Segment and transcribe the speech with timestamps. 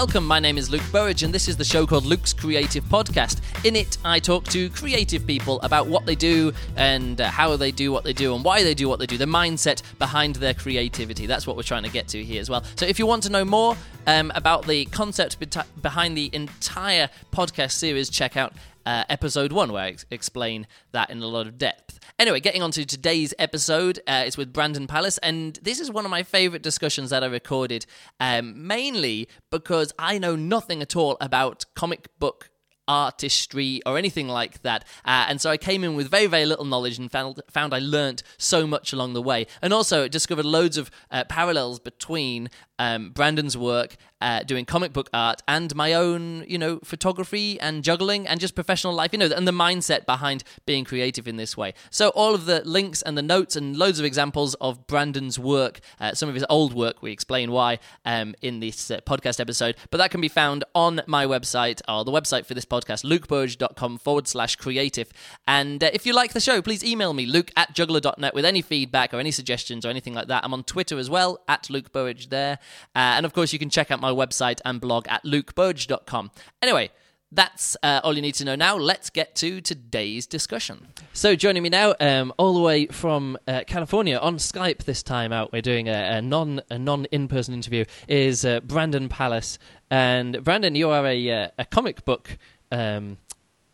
[0.00, 0.26] welcome.
[0.26, 3.42] My name is Luke Burridge, and this is the show called Luke's Creative Podcast.
[3.66, 7.70] In it, I talk to creative people about what they do and uh, how they
[7.70, 10.54] do what they do and why they do what they do, the mindset behind their
[10.54, 11.26] creativity.
[11.26, 12.64] That's what we're trying to get to here as well.
[12.76, 13.76] So, if you want to know more
[14.06, 15.36] um, about the concept
[15.82, 18.54] behind the entire podcast series, check out
[18.90, 22.00] uh, episode one, where I ex- explain that in a lot of depth.
[22.18, 26.04] Anyway, getting on to today's episode, uh, it's with Brandon Palas, and this is one
[26.04, 27.86] of my favorite discussions that I recorded,
[28.18, 32.50] um, mainly because I know nothing at all about comic book
[32.88, 34.84] artistry or anything like that.
[35.04, 37.78] Uh, and so I came in with very, very little knowledge and found, found I
[37.78, 39.46] learnt so much along the way.
[39.62, 45.08] And also discovered loads of uh, parallels between um, Brandon's work uh, doing comic book
[45.12, 49.30] art and my own, you know, photography and juggling and just professional life, you know,
[49.34, 51.74] and the mindset behind being creative in this way.
[51.90, 55.80] So all of the links and the notes and loads of examples of Brandon's work,
[56.00, 59.76] uh, some of his old work, we explain why um, in this uh, podcast episode,
[59.90, 63.98] but that can be found on my website or the website for this podcast, lukeburridge.com
[63.98, 65.12] forward slash creative.
[65.46, 68.62] And uh, if you like the show, please email me, luke at juggler.net with any
[68.62, 70.44] feedback or any suggestions or anything like that.
[70.44, 71.90] I'm on Twitter as well, at Luke
[72.30, 72.58] there.
[72.94, 76.30] Uh, and of course, you can check out my website and blog at lukeburridge.com.
[76.62, 76.90] Anyway,
[77.32, 78.76] that's uh, all you need to know now.
[78.76, 80.88] Let's get to today's discussion.
[81.12, 85.32] So, joining me now, um, all the way from uh, California on Skype this time
[85.32, 87.84] out, we're doing a, a non a non in person interview.
[88.08, 89.58] Is uh, Brandon Palas,
[89.90, 92.36] and Brandon, you are a uh, a comic book.
[92.72, 93.18] Um,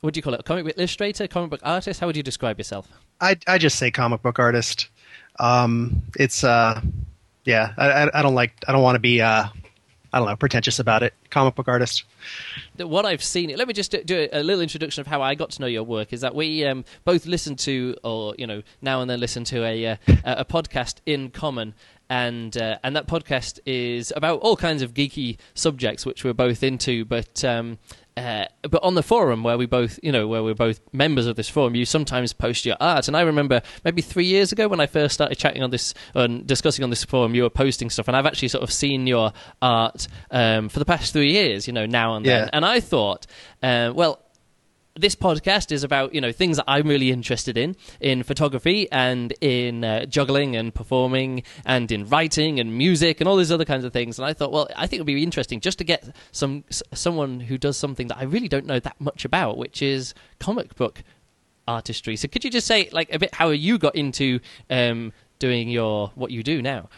[0.01, 0.41] what do you call it?
[0.41, 2.01] A comic book illustrator, comic book artist?
[2.01, 2.89] How would you describe yourself?
[3.23, 4.89] I I just say comic book artist.
[5.39, 6.81] Um, it's uh,
[7.47, 9.47] yeah, I, I don't like, I don't want to be, uh,
[10.13, 11.15] I don't know, pretentious about it.
[11.31, 12.05] Comic book artist.
[12.77, 15.61] What I've seen, let me just do a little introduction of how I got to
[15.61, 16.13] know your work.
[16.13, 19.65] Is that we um, both listen to, or you know, now and then listen to
[19.65, 21.75] a uh, a podcast in common,
[22.09, 26.63] and uh, and that podcast is about all kinds of geeky subjects which we're both
[26.63, 27.05] into.
[27.05, 27.79] But um,
[28.17, 31.37] uh, but on the forum where we both, you know, where we're both members of
[31.37, 33.09] this forum, you sometimes post your art.
[33.09, 36.47] And I remember maybe three years ago when I first started chatting on this and
[36.47, 39.33] discussing on this forum, you were posting stuff, and I've actually sort of seen your
[39.61, 42.45] art um, for the past three years, you know, now and then.
[42.45, 42.51] Yeah.
[42.53, 43.27] And I thought,
[43.63, 44.26] uh, well,
[44.97, 49.33] this podcast is about you know things that I'm really interested in in photography and
[49.41, 53.85] in uh, juggling and performing and in writing and music and all these other kinds
[53.85, 54.19] of things.
[54.19, 57.41] And I thought, well, I think it would be interesting just to get some someone
[57.41, 61.03] who does something that I really don't know that much about, which is comic book
[61.69, 62.17] artistry.
[62.17, 64.41] So could you just say like a bit how you got into
[64.71, 66.89] um, doing your what you do now?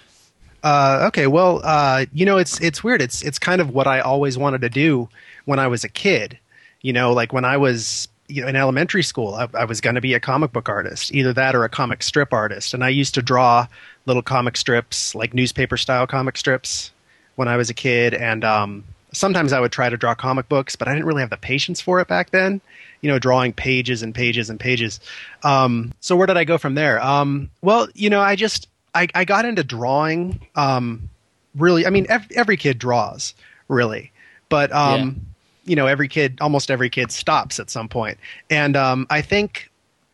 [0.62, 3.00] Uh, okay, well, uh, you know, it's it's weird.
[3.00, 5.09] It's it's kind of what I always wanted to do
[5.44, 6.38] when I was a kid.
[6.83, 9.94] You know, like when I was you know in elementary school, I, I was going
[9.94, 12.91] to be a comic book artist, either that or a comic strip artist, and I
[12.91, 13.66] used to draw
[14.06, 16.93] little comic strips, like newspaper style comic strips,
[17.37, 20.77] when I was a kid, and um, sometimes I would try to draw comic books,
[20.77, 22.61] but I didn't really have the patience for it back then.
[23.00, 24.99] You know, drawing pages and pages and pages.
[25.45, 27.00] Um, so where did I go from there?
[27.00, 30.47] Um, well, you know, I just I, I got into drawing.
[30.56, 31.09] Um,
[31.55, 33.34] really, I mean, every, every kid draws,
[33.69, 34.10] really,
[34.49, 35.28] but um,
[35.69, 38.19] you know every kid almost every kid stops at some point.
[38.51, 39.71] and um, i think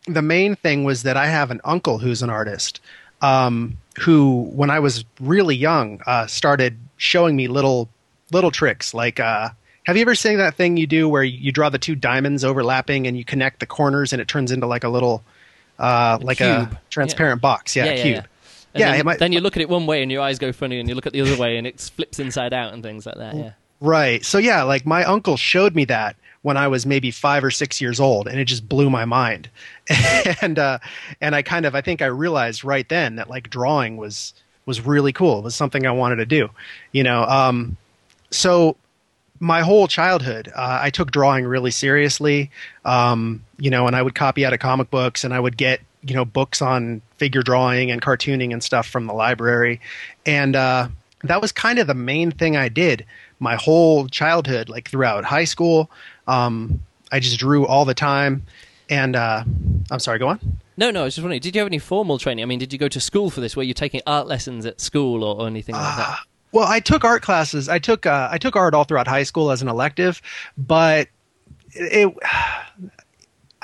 [0.07, 2.81] the main thing was that i have an uncle who's an artist
[3.21, 7.89] um, who when i was really young uh, started showing me little
[8.31, 9.49] little tricks like uh,
[9.83, 13.07] have you ever seen that thing you do where you draw the two diamonds overlapping
[13.07, 15.23] and you connect the corners and it turns into like a little
[15.79, 16.47] uh, like cube.
[16.47, 17.41] a transparent yeah.
[17.41, 18.27] box yeah, yeah, yeah cube
[18.75, 20.79] yeah, then, might, then you look at it one way and your eyes go funny,
[20.79, 23.15] and you look at the other way and it flips inside out and things like
[23.15, 23.35] that.
[23.35, 23.51] Yeah.
[23.81, 24.23] Right.
[24.23, 27.81] So yeah, like my uncle showed me that when I was maybe five or six
[27.81, 29.49] years old, and it just blew my mind.
[30.41, 30.77] and uh,
[31.19, 34.33] and I kind of I think I realized right then that like drawing was
[34.65, 35.39] was really cool.
[35.39, 36.49] It was something I wanted to do.
[36.91, 37.23] You know.
[37.23, 37.77] Um,
[38.31, 38.77] so
[39.39, 42.51] my whole childhood, uh, I took drawing really seriously.
[42.85, 45.81] Um, you know, and I would copy out of comic books, and I would get
[46.03, 49.81] you know books on figure drawing and cartooning and stuff from the library,
[50.25, 50.87] and uh,
[51.23, 53.05] that was kind of the main thing I did
[53.39, 55.89] my whole childhood, like throughout high school.
[56.27, 58.43] Um, I just drew all the time.
[58.89, 59.43] And uh,
[59.89, 60.39] I'm sorry, go on.
[60.77, 62.43] No, no, I was just wondering, did you have any formal training?
[62.43, 63.55] I mean, did you go to school for this?
[63.55, 66.09] Were you taking art lessons at school or, or anything like that?
[66.09, 66.15] Uh,
[66.51, 67.67] well, I took art classes.
[67.67, 70.21] I took uh, I took art all throughout high school as an elective,
[70.57, 71.07] but
[71.71, 72.13] it,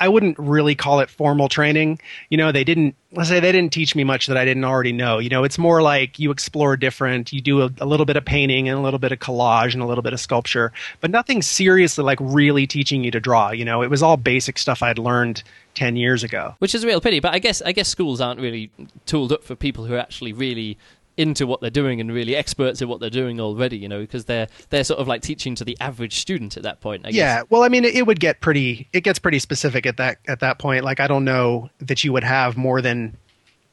[0.02, 2.00] I wouldn't really call it formal training.
[2.28, 4.90] You know, they didn't let's say they didn't teach me much that I didn't already
[4.90, 5.20] know.
[5.20, 8.24] You know, it's more like you explore different, you do a, a, little bit of
[8.24, 11.40] painting and a little bit of collage and a little bit of sculpture, but nothing
[11.40, 13.52] seriously like really teaching you to draw.
[13.52, 15.44] You know, it was all basic stuff I'd learned
[15.74, 16.56] 10 years ago.
[16.58, 18.70] Which is a real pity, but I guess I guess schools aren't really
[19.06, 20.78] tooled up for people who are actually really
[21.16, 23.76] into what they're doing and really experts at what they're doing already.
[23.78, 26.80] You know, because they're they're sort of like teaching to the average student at that
[26.80, 27.06] point.
[27.06, 28.88] I yeah, well, I mean, it, it would get pretty.
[28.92, 30.84] It gets pretty specific at that at that point.
[30.84, 33.16] Like, I don't know that you would have more than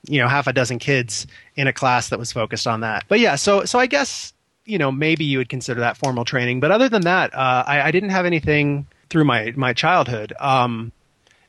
[0.08, 3.06] you know half a dozen kids in a class that was focused on that.
[3.08, 4.34] But yeah, so so I guess
[4.66, 6.60] you know maybe you would consider that formal training.
[6.60, 10.34] But other than that, uh, I, I didn't have anything through my my childhood.
[10.40, 10.92] Um,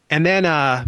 [0.09, 0.85] and then uh,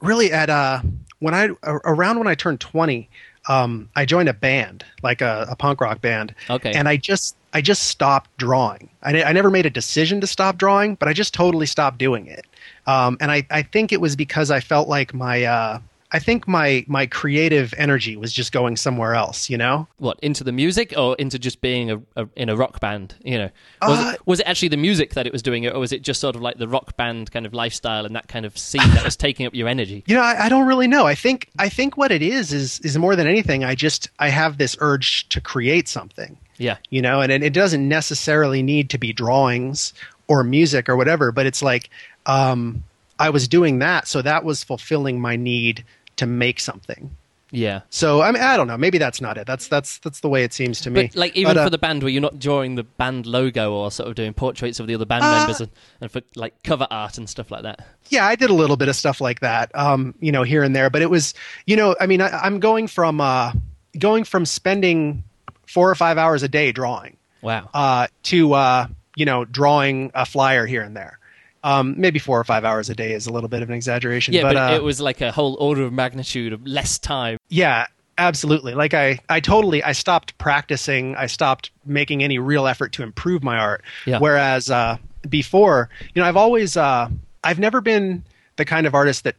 [0.00, 0.82] really at uh,
[1.18, 3.10] when I around when I turned twenty,
[3.48, 6.34] um, I joined a band, like a, a, punk rock band.
[6.48, 6.72] Okay.
[6.72, 8.90] And I just I just stopped drawing.
[9.02, 12.26] I, I never made a decision to stop drawing, but I just totally stopped doing
[12.26, 12.46] it.
[12.86, 15.78] Um, and I, I think it was because I felt like my uh,
[16.12, 19.86] I think my my creative energy was just going somewhere else, you know.
[19.98, 23.14] What into the music or into just being a, a in a rock band?
[23.24, 23.50] You know,
[23.82, 25.92] was uh, it was it actually the music that it was doing it, or was
[25.92, 28.58] it just sort of like the rock band kind of lifestyle and that kind of
[28.58, 30.02] scene that was taking up your energy?
[30.06, 31.06] You know, I, I, don't really know.
[31.06, 33.62] I think I think what it is is is more than anything.
[33.62, 36.36] I just I have this urge to create something.
[36.58, 39.94] Yeah, you know, and, and it doesn't necessarily need to be drawings
[40.26, 41.88] or music or whatever, but it's like.
[42.26, 42.84] Um,
[43.18, 45.84] I was doing that, so that was fulfilling my need
[46.20, 47.16] to make something.
[47.50, 47.80] Yeah.
[47.88, 48.76] So I mean, I don't know.
[48.76, 49.46] Maybe that's not it.
[49.46, 51.08] That's that's that's the way it seems to me.
[51.08, 53.72] But like even but, uh, for the band, where you're not drawing the band logo
[53.72, 55.70] or sort of doing portraits of the other band uh, members and,
[56.00, 57.84] and, for like cover art and stuff like that.
[58.08, 59.74] Yeah, I did a little bit of stuff like that.
[59.74, 61.34] Um, you know, here and there, but it was,
[61.66, 63.52] you know, I mean, I, am going from uh,
[63.98, 65.24] going from spending
[65.66, 67.16] four or five hours a day drawing.
[67.42, 67.68] Wow.
[67.74, 71.18] Uh, to uh, you know, drawing a flyer here and there.
[71.62, 74.32] Um, maybe four or five hours a day is a little bit of an exaggeration.
[74.32, 77.36] Yeah, but, but uh, it was like a whole order of magnitude of less time.
[77.48, 77.86] Yeah,
[78.16, 78.74] absolutely.
[78.74, 81.16] Like I, I totally, I stopped practicing.
[81.16, 83.82] I stopped making any real effort to improve my art.
[84.06, 84.20] Yeah.
[84.20, 84.96] Whereas uh,
[85.28, 87.08] before, you know, I've always, uh,
[87.44, 88.24] I've never been
[88.56, 89.36] the kind of artist that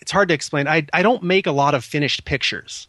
[0.00, 0.68] it's hard to explain.
[0.68, 2.88] I, I don't make a lot of finished pictures.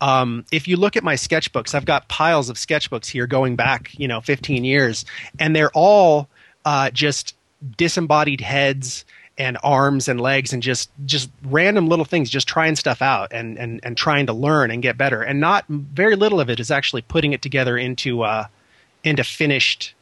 [0.00, 3.96] Um, if you look at my sketchbooks, I've got piles of sketchbooks here going back,
[3.98, 5.04] you know, 15 years,
[5.38, 6.28] and they're all
[6.64, 7.34] uh, just
[7.76, 9.04] disembodied heads
[9.36, 13.58] and arms and legs and just just random little things just trying stuff out and
[13.58, 16.70] and and trying to learn and get better and not very little of it is
[16.70, 18.46] actually putting it together into uh
[19.02, 19.94] into finished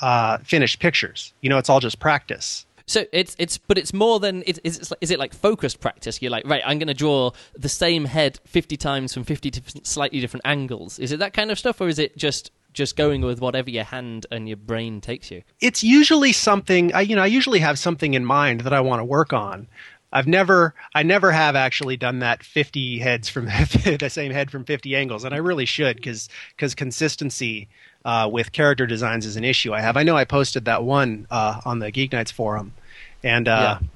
[0.00, 4.20] uh finished pictures you know it's all just practice so it's it's but it's more
[4.20, 6.20] than it's, it's is it like focused practice?
[6.20, 9.52] You're like right, I'm going to draw the same head fifty times from fifty
[9.82, 10.98] slightly different angles.
[10.98, 13.84] Is it that kind of stuff, or is it just just going with whatever your
[13.84, 15.42] hand and your brain takes you?
[15.60, 19.00] It's usually something I you know I usually have something in mind that I want
[19.00, 19.68] to work on.
[20.12, 24.64] I've never I never have actually done that 50 heads from the same head from
[24.64, 27.68] 50 angles and I really should because because consistency
[28.04, 29.96] uh, with character designs is an issue I have.
[29.96, 32.74] I know I posted that one uh, on the GeekNights forum
[33.22, 33.88] and uh, yeah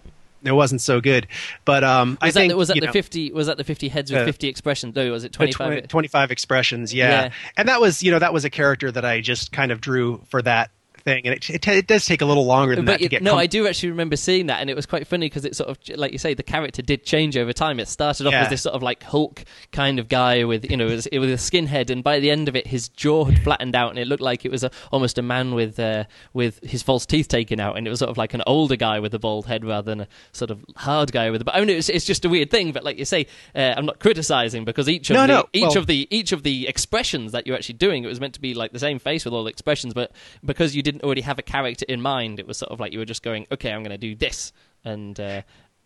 [0.46, 1.26] it wasn't so good.
[1.64, 3.88] But um, was I that, think was that the know, fifty was that the fifty
[3.88, 4.94] heads with uh, fifty expressions?
[4.94, 5.66] No, was it 25?
[5.66, 6.94] 20, 25 expressions?
[6.94, 7.08] Yeah.
[7.08, 9.80] yeah, and that was you know that was a character that I just kind of
[9.80, 10.70] drew for that
[11.06, 13.22] thing, and it, it, it, does take a little longer than but that to get.
[13.22, 15.54] No, com- I do actually remember seeing that, and it was quite funny because it
[15.54, 17.80] sort of, like you say, the character did change over time.
[17.80, 18.42] It started off yeah.
[18.42, 21.38] as this sort of like Hulk kind of guy with you know with, with a
[21.38, 24.22] skinhead, and by the end of it, his jaw had flattened out, and it looked
[24.22, 26.04] like it was a, almost a man with uh,
[26.34, 28.98] with his false teeth taken out, and it was sort of like an older guy
[28.98, 31.56] with a bald head rather than a sort of hard guy with a.
[31.56, 34.00] I mean, it's, it's just a weird thing, but like you say, uh, I'm not
[34.00, 35.48] criticizing because each of no, the no.
[35.52, 38.34] each well, of the each of the expressions that you're actually doing, it was meant
[38.34, 40.10] to be like the same face with all the expressions, but
[40.44, 42.38] because you didn't already have a character character in mind.
[42.38, 44.52] It was sort of like you were just going, okay, I'm going to do this,
[44.84, 45.42] and uh,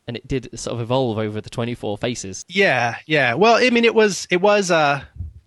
[0.07, 2.45] and it did sort of evolve over the 24 faces.
[2.49, 3.35] Yeah, yeah.
[3.35, 5.02] Well, I mean, it was it was uh,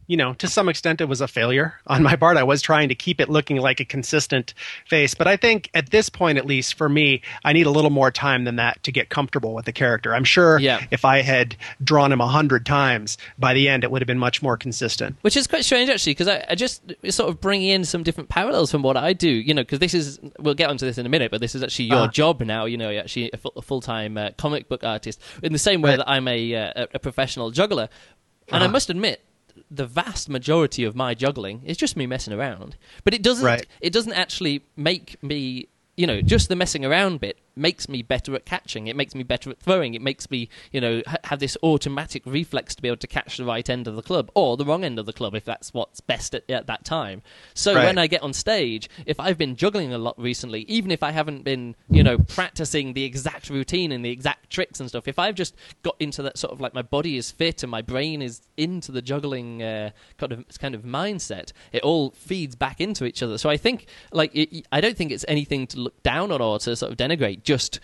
[0.07, 2.37] you know, to some extent, it was a failure on my part.
[2.37, 4.53] I was trying to keep it looking like a consistent
[4.87, 7.89] face, but I think at this point, at least for me, I need a little
[7.89, 10.13] more time than that to get comfortable with the character.
[10.13, 10.85] I'm sure yeah.
[10.91, 14.19] if I had drawn him a hundred times, by the end, it would have been
[14.19, 15.15] much more consistent.
[15.21, 18.29] Which is quite strange, actually, because I, I, just sort of bring in some different
[18.29, 19.29] parallels from what I do.
[19.29, 21.63] You know, because this is we'll get onto this in a minute, but this is
[21.63, 22.65] actually your uh, job now.
[22.65, 25.91] You know, you're actually a full time uh, comic book artist in the same way
[25.91, 25.97] right.
[25.97, 27.89] that I'm a, uh, a professional juggler.
[28.49, 28.65] And uh-huh.
[28.65, 29.23] I must admit,
[29.69, 32.75] the vast majority of my juggling is just me messing around.
[33.03, 33.67] But it doesn't right.
[33.81, 38.35] it doesn't actually make me you know, just the messing around bit makes me better
[38.35, 38.87] at catching.
[38.87, 39.93] It makes me better at throwing.
[39.93, 43.37] It makes me, you know, ha- have this automatic reflex to be able to catch
[43.37, 45.73] the right end of the club or the wrong end of the club if that's
[45.73, 47.21] what's best at, at that time.
[47.53, 47.85] So right.
[47.85, 51.11] when I get on stage, if I've been juggling a lot recently, even if I
[51.11, 55.19] haven't been, you know, practicing the exact routine and the exact tricks and stuff, if
[55.19, 58.21] I've just got into that sort of like my body is fit and my brain
[58.21, 63.05] is into the juggling uh, kind of kind of mindset, it all feeds back into
[63.05, 63.37] each other.
[63.37, 66.59] So I think, like, it, I don't think it's anything to look down on or
[66.59, 67.42] to sort of denigrate.
[67.43, 67.79] Just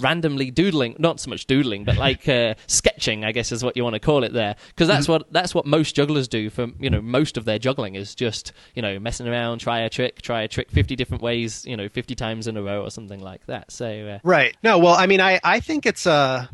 [0.00, 3.84] randomly doodling not so much doodling but like uh, sketching i guess is what you
[3.84, 5.12] want to call it there because that's Mm-hmm.
[5.12, 8.52] what that's what most jugglers do for you know most of their juggling is just
[8.74, 11.88] you know messing around try a trick try a trick 50 different ways you know
[11.88, 14.56] 50 times in a row or something like that so uh, Right.
[14.64, 16.50] No, well, I mean, I, I think it's a,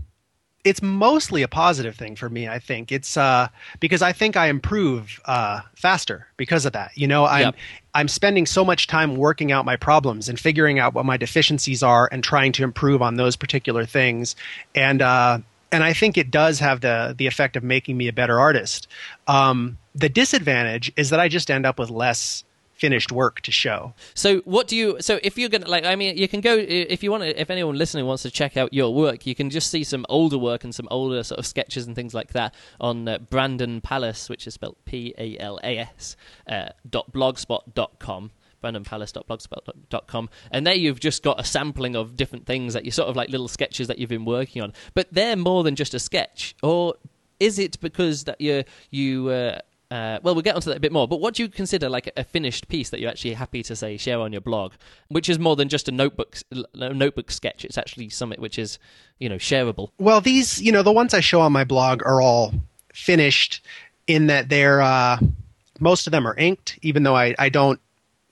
[0.65, 2.49] it's mostly a positive thing for me.
[2.49, 3.49] I think it's uh,
[3.81, 6.91] because I think I improve uh, faster because of that.
[6.97, 7.55] You know, I'm Yep.
[7.99, 11.83] I'm spending so much time working out my problems and figuring out what my deficiencies
[11.83, 14.37] are and trying to improve on those particular things.
[14.73, 15.41] And uh,
[15.73, 18.87] and I think it does have the the effect of making me a better artist.
[19.27, 22.45] Um, the disadvantage is that I just end up with less
[22.79, 23.93] finished work to show.
[24.15, 24.97] So what do you?
[25.01, 27.41] So if you're gonna like, I mean, you can go if you want to.
[27.41, 30.39] If anyone listening wants to check out your work, you can just see some older
[30.39, 34.29] work and some older sort of sketches and things like that on uh, Brandon Palas,
[34.29, 36.17] which is spelled P A L A S
[36.49, 38.31] uh, dot blogspot dot com.
[38.63, 43.17] brandonpalas.blogspot.com and there you've just got a sampling of different things that you sort of
[43.17, 46.57] like little sketches that you've been working on but they're more than just a sketch
[46.63, 46.95] or
[47.39, 49.59] is it because that you you uh,
[49.91, 51.09] uh, well, we'll get onto that a bit more.
[51.09, 53.97] But what do you consider like a finished piece that you're actually happy to say
[53.97, 54.73] share on your blog,
[55.09, 57.65] which is more than just a notebook a notebook sketch?
[57.65, 58.79] It's actually something which is
[59.19, 59.91] you know shareable.
[59.99, 62.53] Well, these, you know, the ones I show on my blog are all
[62.93, 63.65] finished
[64.07, 65.19] in that they're, uh,
[65.81, 67.81] most of them are inked, even though I, I don't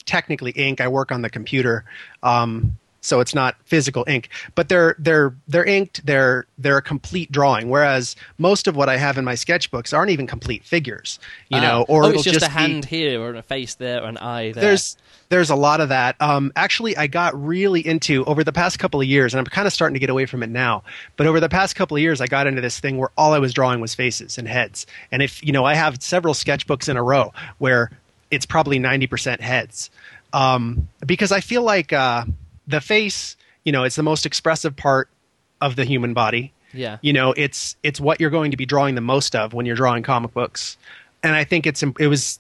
[0.05, 0.81] technically ink.
[0.81, 1.85] I work on the computer.
[2.23, 6.05] Um, so it's not physical ink, but they're they're they're inked.
[6.05, 7.69] They're they're a complete drawing.
[7.71, 11.85] Whereas most of what I have in my sketchbooks aren't even complete figures, you know,
[11.89, 11.93] Ah.
[11.93, 14.19] or oh, it'll it's just, a be- hand here or a face there or an
[14.19, 14.63] eye there.
[14.63, 14.97] there's
[15.29, 16.15] there's a lot of that.
[16.21, 19.67] Um, actually, I got really into over the past couple of years, and I'm kind
[19.67, 20.83] of starting to get away from it now.
[21.17, 23.39] But over the past couple of years, I got into this thing where all I
[23.39, 24.87] was drawing was faces and heads.
[25.11, 27.91] And if you know, I have several sketchbooks in a row where
[28.31, 29.91] it's probably 90% heads,
[30.33, 32.25] um, because I feel like uh,
[32.66, 35.08] the face, you know, it's the most expressive part
[35.61, 36.99] of the human body yeah.
[37.02, 39.76] you know it's it's what you're going to be drawing the most of when you're
[39.76, 40.76] drawing comic books
[41.23, 42.38] and i think it's it was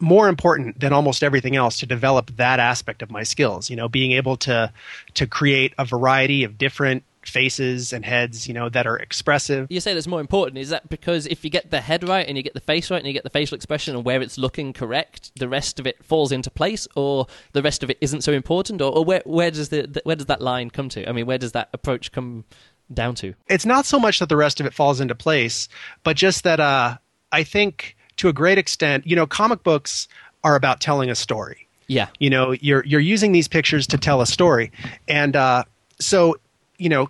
[0.00, 3.88] more important than almost everything else to develop that aspect of my skills you know
[3.88, 4.72] being able to
[5.14, 9.80] to create a variety of different faces and heads you know that are expressive You
[9.80, 10.58] say that's more important.
[10.58, 12.98] Is that because if you get the head right and you get the face right
[12.98, 16.04] and you get the facial expression and where it's looking correct, the rest of it
[16.04, 19.50] falls into place, or the rest of it isn't so important, or, or where where
[19.50, 21.08] does the, the where does that line come to?
[21.08, 22.44] I mean, where does that approach come
[22.92, 23.34] down to?
[23.48, 25.68] it's not so much that the rest of it falls into place,
[26.02, 26.96] but just that uh,
[27.32, 30.06] I think to a great extent, you know, comic books
[30.42, 31.68] are about telling a story.
[31.86, 32.08] Yeah.
[32.18, 34.72] You know, you're you're using these pictures to tell a story,
[35.08, 35.64] and uh,
[35.98, 36.36] so
[36.84, 37.08] you know,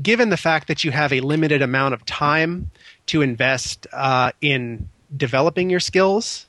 [0.00, 2.70] given the fact that you have a limited amount of time
[3.04, 6.46] to invest uh, in developing your skills,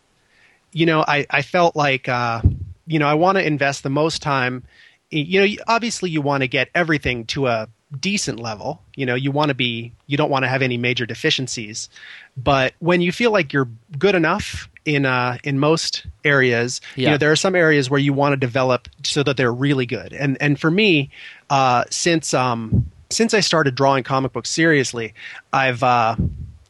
[0.71, 2.41] you know, I, I felt like, uh,
[2.87, 4.63] you know, I want to invest the most time.
[5.09, 7.67] You know, obviously, you want to get everything to a
[7.99, 8.81] decent level.
[8.95, 11.89] You know, you want to be, you don't want to have any major deficiencies.
[12.37, 13.67] But when you feel like you're
[13.99, 17.11] good enough in uh, in most areas, you Yeah.
[17.11, 20.13] know, there are some areas where you want to develop so that they're really good.
[20.13, 21.09] And and for me,
[21.49, 25.13] uh, since um, since I started drawing comic books seriously,
[25.53, 26.15] I've uh,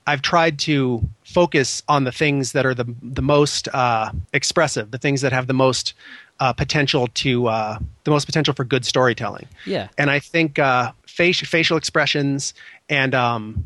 [0.07, 4.97] I've tried to focus on the things that are the the most uh, expressive, the
[4.97, 5.93] things that have the most
[6.39, 9.47] uh, potential to uh, the most potential for good storytelling.
[9.65, 9.87] Yeah.
[9.97, 12.53] And I think uh, facial facial expressions
[12.89, 13.63] and um,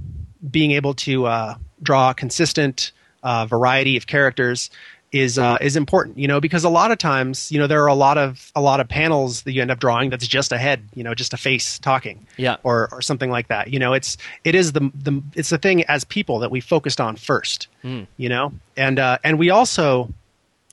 [0.51, 2.91] being able to uh, draw consistent
[3.25, 4.69] uh, variety of characters
[5.11, 6.17] is uh, is important.
[6.17, 8.61] You know, because a lot of times, you know, there are a lot of a
[8.61, 11.33] lot of panels that you end up drawing that's just a head, you know, just
[11.33, 12.57] a face talking, Yeah.
[12.63, 13.69] or or something like that.
[13.69, 16.99] You know, it's it is the the it's the thing as people that we focused
[17.01, 17.67] on first.
[17.83, 20.09] You know, and uh, and we also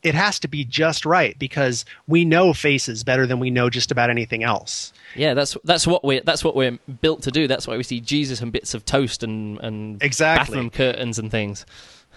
[0.02, 3.92] it has to be just right because we know faces better than we know just
[3.92, 4.92] about anything else.
[5.14, 7.46] Yeah, that's that's what we're that's what we're built to do.
[7.46, 10.54] That's why we see Jesus and bits of toast and and Exactly.
[10.56, 11.64] bathroom curtains and things.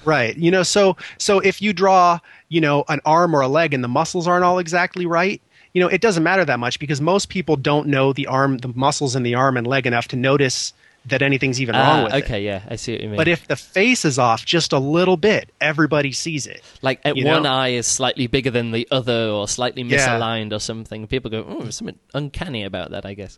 [0.06, 0.36] Right.
[0.38, 2.20] You know, so so if you draw,
[2.50, 5.42] you know, an arm or a leg and the muscles aren't all exactly right,
[5.74, 8.70] you know, it doesn't matter that much because most people don't know the arm, the
[8.76, 10.74] muscles in the arm and leg enough to notice
[11.08, 12.24] that anything's even wrong Ah, with it.
[12.24, 13.18] okay, yeah, I see what you mean.
[13.18, 16.64] But if the face is off just a little bit, everybody sees it.
[16.82, 17.44] like one know?
[17.44, 19.98] eye is slightly bigger than the other, or slightly Yeah.
[19.98, 23.38] misaligned, or something, people go, "Oh, there's something uncanny about that." I guess.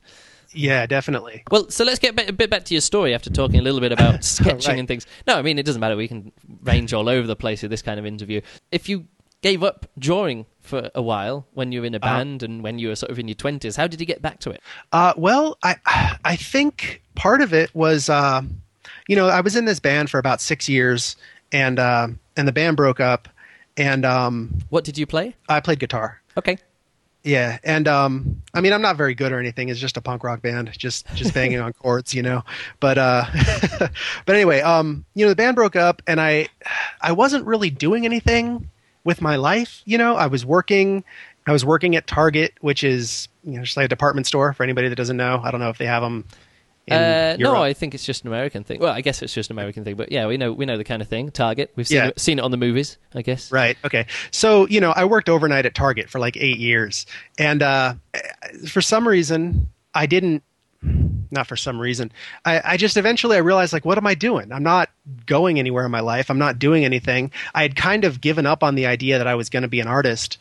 [0.53, 1.43] Yeah, definitely.
[1.51, 3.91] Well, so let's get a bit back to your story after talking a little bit
[3.91, 4.79] about sketching Right.
[4.79, 5.05] and things.
[5.27, 5.95] No, I mean it doesn't matter.
[5.95, 6.31] We can
[6.63, 8.41] range all over the place with this kind of interview.
[8.71, 9.05] If you
[9.41, 12.17] gave up drawing for a while when you were in a Uh-huh.
[12.17, 14.39] band and when you were sort of in your twenties, how did you get back
[14.41, 14.61] to it?
[14.91, 15.75] Uh, well, I
[16.23, 18.41] I think part of it was, uh,
[19.07, 21.15] you know, I was in this band for about six years,
[21.51, 23.29] and uh, and the band broke up,
[23.77, 25.35] and um, What did you play?
[25.47, 26.21] I played guitar.
[26.37, 26.57] Okay.
[27.27, 29.67] Yeah, and um, I mean, I'm not very good or anything.
[29.67, 32.41] It's just a punk rock band, just just banging on chords, you know.
[32.79, 33.25] But uh,
[34.25, 36.47] but anyway, um, you know, the band broke up, and I
[37.01, 38.69] I wasn't really doing anything
[39.03, 39.81] with my life.
[39.83, 41.03] You know, I was working.
[41.45, 44.63] I was working at Target, which is you know just like a department store for
[44.63, 45.41] anybody that doesn't know.
[45.43, 46.23] I don't know if they have them.
[46.89, 48.79] Uh, no, I think it's just an American thing.
[48.79, 50.83] Well, I guess it's just an American thing, but yeah, we know we know the
[50.83, 51.31] kind of thing.
[51.31, 52.07] Target, we've seen Yeah.
[52.07, 53.51] it, seen it on the movies, I guess.
[53.51, 53.77] Right.
[53.83, 54.05] Okay.
[54.31, 57.05] So you know, I worked overnight at Target for like eight years,
[57.37, 57.95] and uh,
[58.69, 60.43] for some reason, I didn't.
[61.29, 62.11] Not for some reason.
[62.45, 64.53] I, I just eventually I realized like, what am I doing?
[64.53, 64.89] I'm not
[65.25, 66.29] going anywhere in my life.
[66.29, 67.31] I'm not doing anything.
[67.53, 69.81] I had kind of given up on the idea that I was going to be
[69.81, 70.37] an artist.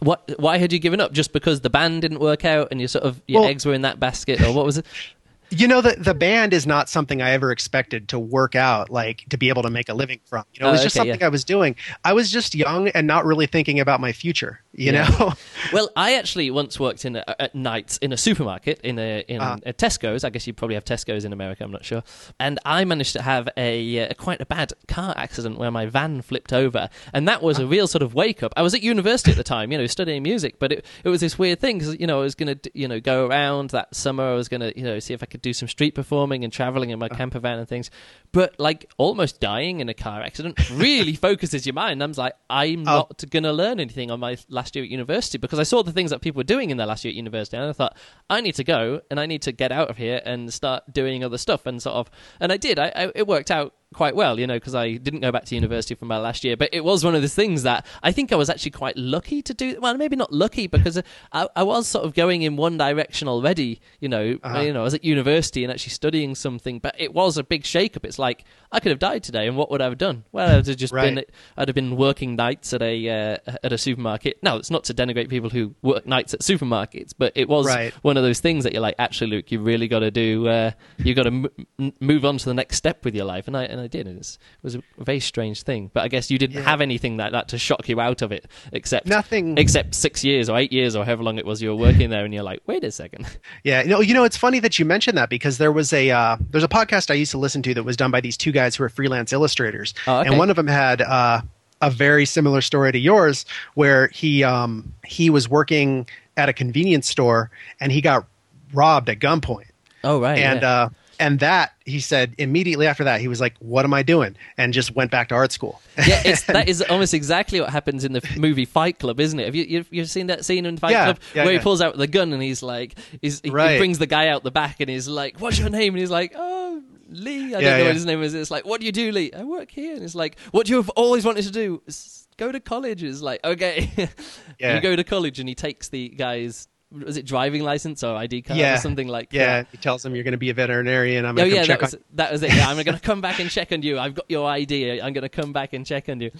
[0.00, 0.38] What?
[0.38, 1.10] Why had you given up?
[1.12, 3.74] Just because the band didn't work out and you sort of your Well- eggs were
[3.74, 4.86] in that basket, or what was it?
[5.50, 9.24] You know, the the band is not something I ever expected to work out, like
[9.30, 10.44] to be able to make a living from.
[10.52, 11.26] You know, it Oh, was just okay, something yeah.
[11.26, 11.74] I was doing.
[12.04, 14.60] I was just young and not really thinking about my future.
[14.78, 15.08] You Yeah.
[15.08, 15.32] know.
[15.72, 19.40] Well, I actually once worked in a, at nights in a supermarket in a in
[19.40, 19.56] Ah.
[19.66, 20.22] a Tesco's.
[20.24, 21.64] I guess you probably have Tesco's in America.
[21.64, 22.02] I'm not sure.
[22.38, 26.22] And I managed to have a, uh, quite a bad car accident where my van
[26.22, 28.54] flipped over, and that was a real sort of wake up.
[28.56, 31.20] I was at university at the time, you know, studying music, but it it was
[31.20, 34.24] this weird thing because you know I was gonna you know go around that summer.
[34.24, 36.90] I was gonna you know see if I could do some street performing and traveling
[36.90, 37.90] in my camper van and things.
[38.32, 42.02] But like almost dying in a car accident really focuses your mind.
[42.02, 43.06] I was like, I'm Oh.
[43.08, 45.92] not going to learn anything on my last year at university because I saw the
[45.92, 47.96] things that people were doing in their last year at university, and I thought
[48.28, 51.24] I need to go and I need to get out of here and start doing
[51.24, 52.10] other stuff and sort of.
[52.40, 52.78] And I did.
[52.78, 55.54] I, I it worked out quite well, you know, because I didn't go back to
[55.54, 56.56] university for my last year.
[56.56, 59.40] But it was one of those things that I think I was actually quite lucky
[59.42, 59.78] to do.
[59.80, 61.02] Well, maybe not lucky because
[61.32, 63.80] I, I was sort of going in one direction already.
[64.00, 64.60] You know, Uh-huh.
[64.60, 67.64] you know, I was at university and actually studying something, but it was a big
[67.64, 68.04] shake-up.
[68.04, 70.24] It's like I could have died today, and what would I have done?
[70.32, 71.14] Well, I'd have just Right.
[71.14, 71.24] been
[71.56, 74.38] I'd have been working nights at a uh, at a supermarket.
[74.42, 77.94] Now, it's not to denigrate people who work nights at supermarkets, but it was Right.
[78.02, 80.46] one of those things that you're like, actually, Luke, you really got to do.
[80.46, 83.56] Uh, you got to m- move on to the next step with your life, and
[83.56, 84.06] I and I did.
[84.06, 86.62] And it's, it was a very strange thing, but I guess you didn't Yeah.
[86.62, 89.56] have anything like that to shock you out of it, except Nothing.
[89.58, 92.24] except six years or eight years or however long it was you were working there,
[92.24, 93.26] and you're like, wait a second.
[93.64, 96.36] Yeah, no, you know, it's funny that you mentioned that because there was a uh,
[96.50, 98.76] there's a podcast I used to listen to that was done by these two guys
[98.76, 100.28] who are freelance illustrators, Oh, okay.
[100.28, 101.40] and one of them had uh,
[101.80, 107.08] a very similar story to yours, where he um, he was working at a convenience
[107.08, 107.50] store
[107.80, 108.26] and he got
[108.72, 109.66] robbed at gunpoint,
[110.04, 110.70] Oh right, and yeah.
[110.70, 114.36] uh, and that he said immediately after that he was like, "What am I doing?"
[114.56, 115.80] and just went back to art school.
[115.96, 119.46] yeah, it's, that is almost exactly what happens in the movie Fight Club, isn't it?
[119.46, 121.58] Have you you've, you've seen that scene in Fight Yeah, Club yeah, where yeah.
[121.58, 124.42] he pulls out the gun and he's like, he's, he, he brings the guy out
[124.42, 127.78] the back and he's like, "What's your name?" and he's like, "Oh." Lee, I don't
[127.78, 128.34] know what his name is.
[128.34, 129.32] It's like, what do you do, Lee?
[129.32, 129.94] I work here.
[129.94, 131.80] And it's like, what do you have always wanted to do?
[131.88, 133.02] "S- Go to college.
[133.02, 133.90] It's like, okay.
[134.60, 138.42] You go to college and he takes the guy's, was it driving license or ID
[138.42, 139.58] card yeah, or something like yeah.
[139.62, 139.68] that?
[139.72, 141.24] He tells him you're going to be a veterinarian.
[141.26, 142.00] I'm Oh going to yeah, check that was, on.
[142.14, 142.54] that was it.
[142.54, 143.98] Yeah, I'm going to come back and check on you.
[143.98, 145.00] I've got your ID.
[145.00, 146.30] I'm going to come back and check on you.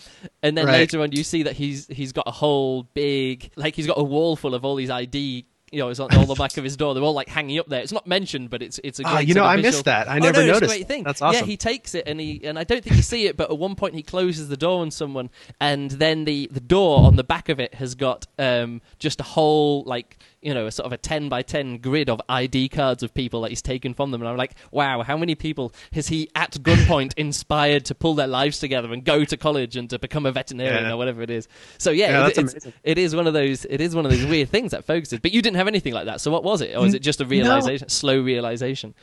[0.43, 0.73] And then Right.
[0.81, 4.03] later on, you see that he's he's got a whole big like he's got a
[4.05, 5.45] wall full of all these ID.
[5.71, 6.95] You know, it's on all the back of his door.
[6.95, 7.83] They're all like hanging up there.
[7.83, 9.13] It's not mentioned, but it's it's a great.
[9.15, 10.09] Ah, you know, I missed that.
[10.09, 10.73] I Oh, never no, it's a noticed.
[10.75, 11.03] great thing.
[11.05, 13.51] That's Yeah, he takes it and he and I don't think you see it, but
[13.51, 15.29] at one point he closes the door on someone,
[15.61, 19.25] and then the the door on the back of it has got um just a
[19.25, 20.17] whole like
[20.49, 23.43] you know a sort of a ten by ten grid of ID cards of people
[23.43, 26.53] that he's taken from them, and I'm like, wow, how many people has he at
[26.53, 30.33] gunpoint inspired to pull their lives together and go to college and to become a
[30.33, 30.93] veterinarian Yeah.
[30.93, 31.49] or whatever it is?
[31.77, 34.25] So yeah, Yeah, it- it's, it is one of those it is one of those
[34.25, 35.21] weird things that focuses.
[35.21, 36.21] But you didn't have anything like that.
[36.23, 38.95] So what was it, or was it just a realization, slow realization?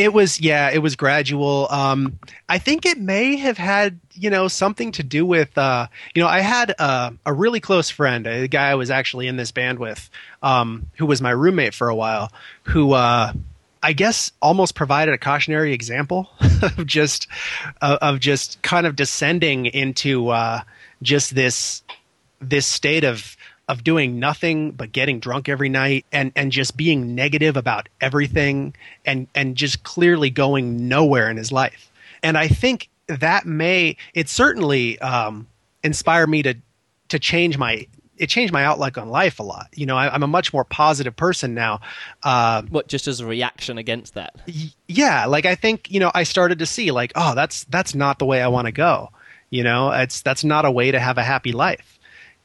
[0.00, 1.66] It was yeah, it was gradual.
[1.70, 6.22] Um, I think it may have had you know something to do with uh, you
[6.22, 9.52] know I had uh, a really close friend, a guy I was actually in this
[9.52, 10.08] band with,
[10.42, 12.32] um, who was my roommate for a while,
[12.62, 13.34] who uh,
[13.82, 16.30] I guess almost provided a cautionary example
[16.62, 17.28] of just
[17.82, 20.62] uh, of just kind of descending into uh,
[21.02, 21.82] just this
[22.40, 23.36] this state of
[23.70, 28.74] of doing nothing but getting drunk every night and and just being negative about everything
[29.06, 31.90] and and just clearly going nowhere in his life.
[32.22, 35.46] And i think that may it certainly um
[35.82, 36.54] inspire me to
[37.08, 37.86] to change my
[38.18, 39.68] it changed my outlook on life a lot.
[39.74, 41.80] You know I, i'm a much more positive person now.
[42.22, 44.34] Uh, What just as a reaction against that?
[44.46, 47.94] y- yeah like i think you know i started to see like oh that's that's
[47.94, 49.10] not the way i want to go.
[49.50, 51.98] You know it's that's not a way to have a happy life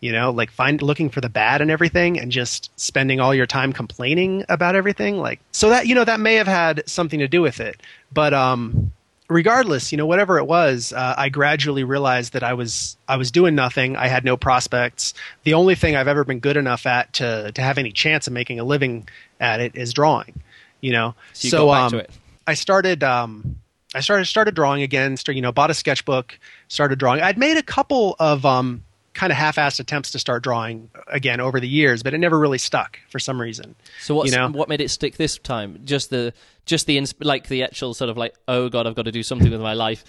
[0.06, 3.48] you know like find looking for the bad and everything and just spending all your
[3.48, 7.28] time complaining about everything like so that you know that may have had something to
[7.28, 7.82] do with it
[8.13, 8.91] but um
[9.30, 13.32] regardless, you know, whatever it was, uh, I gradually realized that I was I was
[13.32, 13.96] doing nothing.
[13.96, 15.13] I had no prospects.
[15.44, 18.34] The only thing I've ever been good enough at to to have any chance of
[18.34, 19.08] making a living
[19.39, 20.41] at it is drawing.
[20.82, 22.02] You know, So you back um.
[22.48, 23.04] I started.
[23.04, 23.56] Um,
[23.96, 25.18] I started started drawing again.
[25.18, 26.38] started, you know, bought a sketchbook,
[26.68, 27.22] started drawing.
[27.22, 28.84] I'd made a couple of um,
[29.15, 32.60] kind of half-assed attempts to start drawing again over the years, but it never really
[32.60, 33.75] stuck for some reason.
[34.01, 34.49] So what's, you know?
[34.49, 35.80] what made it stick this time?
[35.86, 36.34] Just the
[36.65, 39.49] just the like the actual sort of like oh god I've got to do something
[39.49, 40.04] with my life.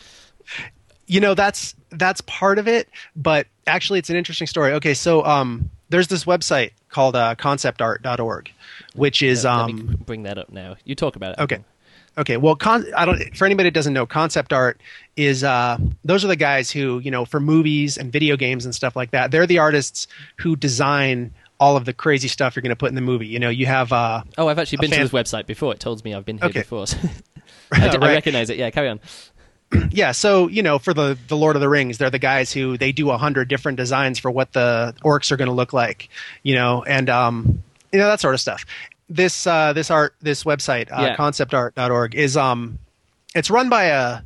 [1.06, 5.24] you know that's that's part of it but actually it's an interesting story okay so
[5.24, 8.50] um there's this website called uh, conceptart.org
[8.94, 10.76] which is Let me um bring that up now.
[10.84, 11.42] You talk about it.
[11.42, 11.64] okay
[12.18, 14.80] okay well con- i don't for anybody that doesn't know concept art
[15.16, 18.74] is uh those are the guys who you know for movies and video games and
[18.74, 22.70] stuff like that they're the artists who design all of the crazy stuff you're going
[22.70, 25.00] to put in the movie you know you have uh Oh, I've actually been fan-
[25.00, 25.72] to this website before.
[25.72, 26.60] It told me I've been here Okay.
[26.60, 26.86] before.
[26.86, 26.98] so-
[27.72, 28.14] I, d- I Right.
[28.14, 28.58] recognize it.
[28.58, 29.00] Yeah, carry on.
[29.90, 32.78] yeah so you know for the the lord of the rings they're the guys who
[32.78, 36.08] they do a hundred different designs for what the orcs are going to look like
[36.44, 38.64] you know and um you know that sort of stuff
[39.08, 41.16] this uh this art this website uh, Yeah.
[41.16, 42.78] conceptart.org is um
[43.34, 44.20] it's run by a,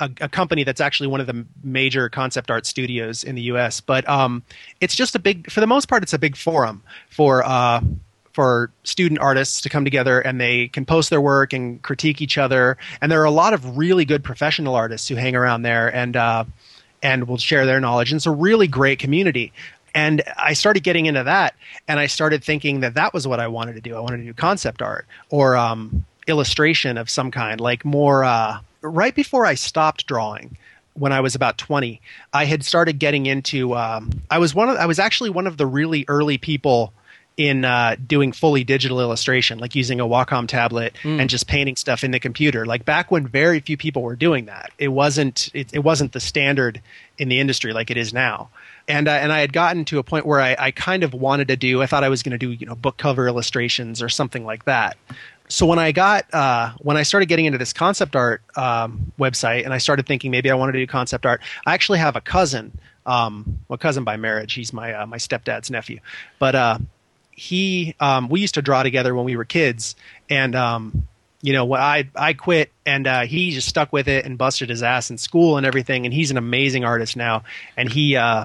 [0.00, 3.80] a a company that's actually one of the major concept art studios in the US
[3.80, 4.42] but um
[4.80, 7.80] it's just a big for the most part it's a big forum for uh
[8.32, 12.38] for student artists to come together and they can post their work and critique each
[12.38, 12.78] other.
[13.02, 16.16] And there are a lot of really good professional artists who hang around there and
[16.16, 16.44] uh,
[17.02, 18.10] and will share their knowledge.
[18.10, 19.52] And it's a really great community.
[19.94, 21.54] And I started getting into that,
[21.86, 23.94] and I started thinking that that was what I wanted to do.
[23.94, 28.24] I wanted to do concept art or um, illustration of some kind, like more.
[28.24, 30.56] Uh, right before I stopped drawing,
[30.94, 32.00] when I was about 20,
[32.32, 33.74] I had started getting into.
[33.74, 34.76] Um, I was one of.
[34.76, 36.92] I was actually one of the really early people
[37.36, 42.04] in uh, doing fully digital illustration, like using a Wacom tablet and just painting stuff
[42.04, 42.66] in the computer.
[42.66, 46.20] Like back when very few people were doing that, it wasn't it, it wasn't the
[46.20, 46.80] standard
[47.18, 48.50] in the industry like it is now.
[48.88, 51.48] And uh, and I had gotten to a point where I, I kind of wanted
[51.48, 51.82] to do.
[51.82, 54.64] I thought I was going to do you know book cover illustrations or something like
[54.64, 54.96] that.
[55.48, 59.64] So when I got uh, when I started getting into this concept art um, website,
[59.64, 61.42] and I started thinking maybe I wanted to do concept art.
[61.66, 64.54] I actually have a cousin, um, well, cousin by marriage.
[64.54, 66.00] He's my uh, my stepdad's nephew,
[66.38, 66.78] but uh,
[67.32, 69.94] he um, we used to draw together when we were kids,
[70.30, 71.06] and um,
[71.42, 74.82] you know, I I quit, and uh, he just stuck with it and busted his
[74.82, 77.42] ass in school and everything, and he's an amazing artist now,
[77.76, 78.16] and he.
[78.16, 78.44] Uh,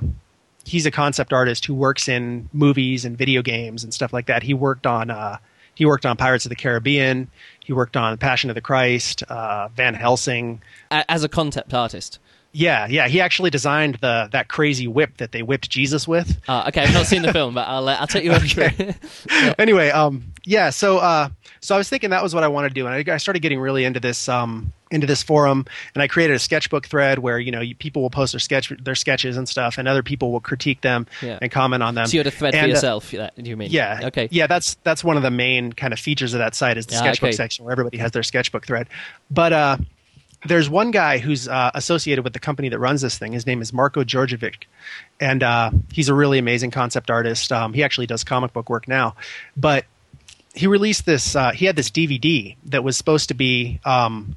[0.67, 4.43] He's a concept artist who works in movies and video games and stuff like that.
[4.43, 5.37] He worked on uh,
[5.75, 7.29] he worked on Pirates of the Caribbean.
[7.63, 10.61] He worked on Passion of the Christ, uh, Van Helsing.
[10.89, 12.19] As a concept artist.
[12.51, 13.07] Yeah, yeah.
[13.07, 16.41] He actually designed the that crazy whip that they whipped Jesus with.
[16.47, 18.93] Ah, okay, I've not seen the film, but I'll uh, I'll take you over.
[19.59, 20.71] anyway, um, yeah.
[20.71, 21.29] So, uh,
[21.61, 23.41] so I was thinking that was what I wanted to do, and I, I started
[23.41, 27.39] getting really into this, um, into this forum, and I created a sketchbook thread where
[27.39, 30.31] you know you, people will post their sketch, their sketches and stuff, and other people
[30.31, 31.39] will critique them Yeah.
[31.41, 32.07] and comment on them.
[32.07, 33.11] so you had a thread for And, uh, yourself.
[33.11, 33.69] that do you mean?
[33.71, 34.01] yeah.
[34.05, 34.27] Okay.
[34.31, 36.95] Yeah, that's that's one of the main kind of features of that site is the
[36.95, 37.35] Ah, sketchbook okay.
[37.35, 38.87] section where everybody has their sketchbook thread.
[39.29, 39.77] But uh,
[40.45, 43.33] there's one guy who's uh, associated with the company that runs this thing.
[43.33, 44.63] His name is Marko Djordjevic,
[45.19, 47.51] and uh, he's a really amazing concept artist.
[47.51, 49.15] Um, he actually does comic book work now,
[49.57, 49.85] but
[50.57, 51.35] he released this.
[51.35, 53.79] Uh, he had this DVD that was supposed to be.
[53.85, 54.35] Um,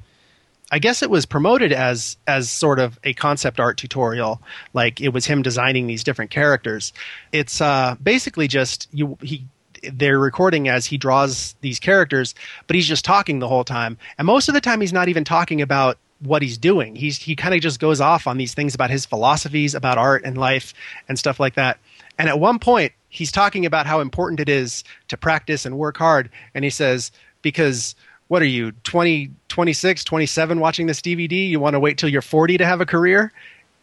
[0.73, 4.41] I guess it was promoted as as sort of a concept art tutorial,
[4.73, 6.93] like it was him designing these different characters.
[7.33, 9.45] It's uh, basically just you he
[9.91, 12.35] they're recording as he draws these characters,
[12.67, 15.25] but he's just talking the whole time, and most of the time he's not even
[15.25, 16.95] talking about what he's doing.
[16.95, 20.23] He's he kind of just goes off on these things about his philosophies about art
[20.23, 20.73] and life
[21.09, 21.79] and stuff like that.
[22.17, 25.97] And at one point, he's talking about how important it is to practice and work
[25.97, 27.11] hard, and he says
[27.43, 27.93] because
[28.29, 32.21] what are you 20 26 27 watching this dvd you want to wait till you're
[32.21, 33.31] 40 to have a career?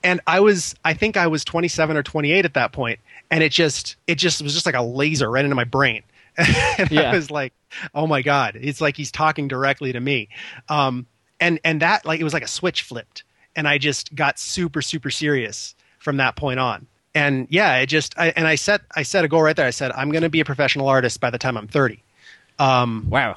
[0.03, 2.99] And i was i think i was 27 or 28 at that point
[3.31, 6.03] and it just it just was just like a laser right into my brain.
[6.79, 7.11] And Yeah.
[7.11, 7.53] i was like
[7.95, 10.29] oh my god it's like he's talking directly to me.
[10.69, 11.07] Um
[11.41, 13.25] and and that like it was like a switch flipped
[13.57, 18.19] and i just got super super serious from that point on and yeah it just
[18.19, 20.29] I, and i set i set a goal right there i said i'm going to
[20.29, 22.03] be a professional artist by the time i'm 30
[22.59, 23.37] um Wow.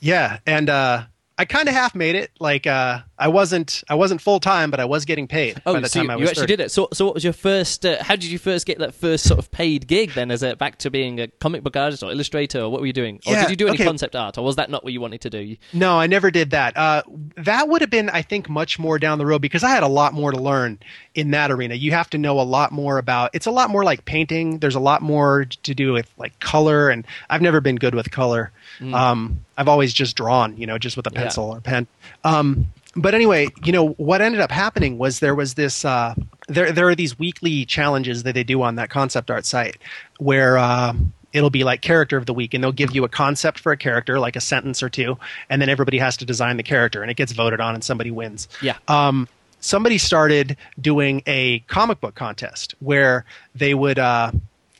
[0.00, 1.04] yeah, and uh,
[1.40, 2.30] I kind of half made it.
[2.38, 5.80] Like uh, I wasn't I wasn't full time, but I was getting paid Oh, by
[5.80, 6.56] the so time you, I you actually 30.
[6.56, 6.70] did it.
[6.70, 7.86] So, so what was your first?
[7.86, 10.12] Uh, how did you first get that first sort of paid gig?
[10.12, 12.86] Then, as a back to being a comic book artist or illustrator, or what were
[12.86, 13.20] you doing?
[13.26, 13.84] Or Yeah, did you do any okay.
[13.84, 15.56] concept art, or was that not what you wanted to do?
[15.72, 16.76] No, I never did that.
[16.76, 17.02] Uh,
[17.38, 19.88] that would have been, I think, much more down the road because I had a
[19.88, 20.78] lot more to learn
[21.14, 21.74] in that arena.
[21.74, 23.30] You have to know a lot more about.
[23.32, 24.58] It's a lot more like painting.
[24.58, 28.10] There's a lot more to do with like color, and I've never been good with
[28.10, 28.52] color.
[28.82, 31.20] Um, I've always just drawn, you know, just with a Yeah.
[31.22, 31.86] pencil or pen.
[32.24, 32.66] Um,
[32.96, 35.84] but anyway, you know what ended up happening was there was this.
[35.84, 36.14] Uh,
[36.48, 39.76] there there are these weekly challenges that they do on that concept art site
[40.18, 40.58] where.
[40.58, 40.94] Uh,
[41.32, 43.76] it'll be like character of the week and they'll give you a concept for a
[43.76, 45.16] character like a sentence or two
[45.48, 48.10] and then everybody has to design the character and it gets voted on and somebody
[48.10, 48.74] wins Yeah.
[48.88, 49.28] um,
[49.60, 54.32] somebody started doing a comic book contest where they would uh,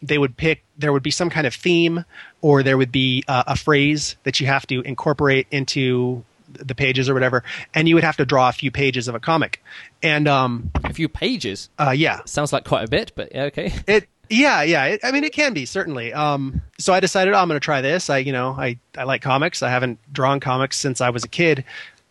[0.02, 2.04] they would pick there would be some kind of theme
[2.42, 7.08] or there would be uh, a phrase that you have to incorporate into the pages
[7.08, 9.62] or whatever and you would have to draw a few pages of a comic.
[10.02, 11.68] And um, A few pages.
[11.78, 12.20] uh, yeah.
[12.24, 13.72] Sounds like quite a bit, but yeah, okay.
[13.86, 14.84] it yeah yeah.
[14.86, 16.12] It, i mean it can be certainly.
[16.12, 18.10] Um, so i decided oh, i'm going to try this.
[18.10, 19.62] I you know I, I like comics.
[19.62, 21.64] I haven't drawn comics since i was a kid.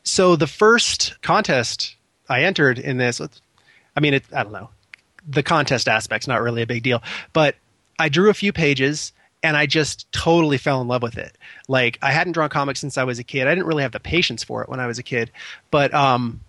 [0.03, 1.95] So the first contest
[2.29, 3.19] i entered in this
[3.95, 4.69] i mean it, i don't know.
[5.27, 7.55] The contest aspect's not really a big deal but
[7.99, 9.11] i drew a few pages
[9.41, 11.37] and i just totally fell in love with it.
[11.67, 13.47] Like i hadn't drawn comics since i was a kid.
[13.47, 15.31] I didn't really have the patience for it when i was a kid
[15.71, 16.41] but um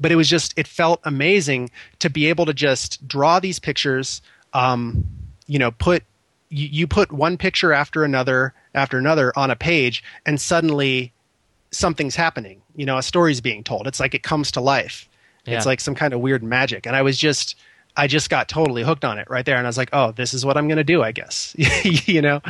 [0.00, 4.22] but it was just it felt amazing to be able to just draw these pictures
[4.52, 5.04] um,
[5.46, 6.02] you know put
[6.50, 11.12] you, you put one picture after another after another on a page and suddenly
[11.70, 12.62] something's happening.
[12.76, 13.86] You know a story's being told.
[13.86, 15.08] It's like it comes to life.
[15.44, 15.56] Yeah.
[15.56, 16.86] it's like some kind of weird magic.
[16.86, 17.56] And i was just
[17.98, 19.56] i just got totally hooked on it right there.
[19.56, 22.22] And i was like oh this is what i'm going to do i guess you
[22.22, 22.40] know?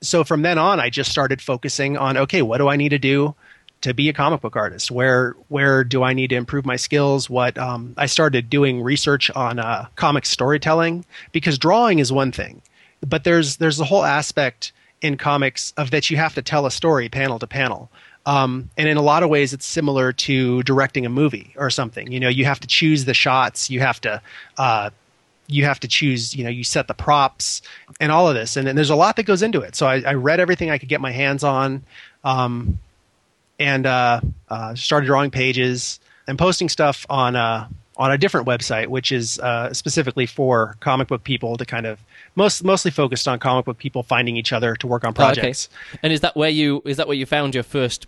[0.00, 2.98] So from then on i just started focusing on okay what do i need to
[2.98, 3.34] do
[3.82, 4.90] to be a comic book artist?
[4.90, 7.28] Where where do i need to improve my skills?
[7.28, 12.62] What um, i started doing research on uh, comic storytelling because drawing is one thing
[13.06, 16.70] but there's there's a whole aspect in comics of that you have to tell a
[16.70, 17.90] story panel to panel
[18.26, 22.10] um, and in a lot of ways it's similar to directing a movie or something
[22.10, 24.20] you know you have to choose the shots you have to
[24.58, 24.90] uh,
[25.46, 27.62] you have to choose you know you set the props
[28.00, 30.00] and all of this and, then there's a lot that goes into it so I,
[30.02, 31.82] I read everything i could get my hands on
[32.24, 32.78] um,
[33.58, 38.88] and uh, uh, started drawing pages and posting stuff on uh, on a different website,
[38.88, 42.00] which is uh, specifically for comic book people to kind of
[42.34, 45.40] most mostly focused on comic book people finding each other to work on Oh, okay.
[45.40, 45.68] projects.
[46.02, 48.06] And is that where you is that where you found your first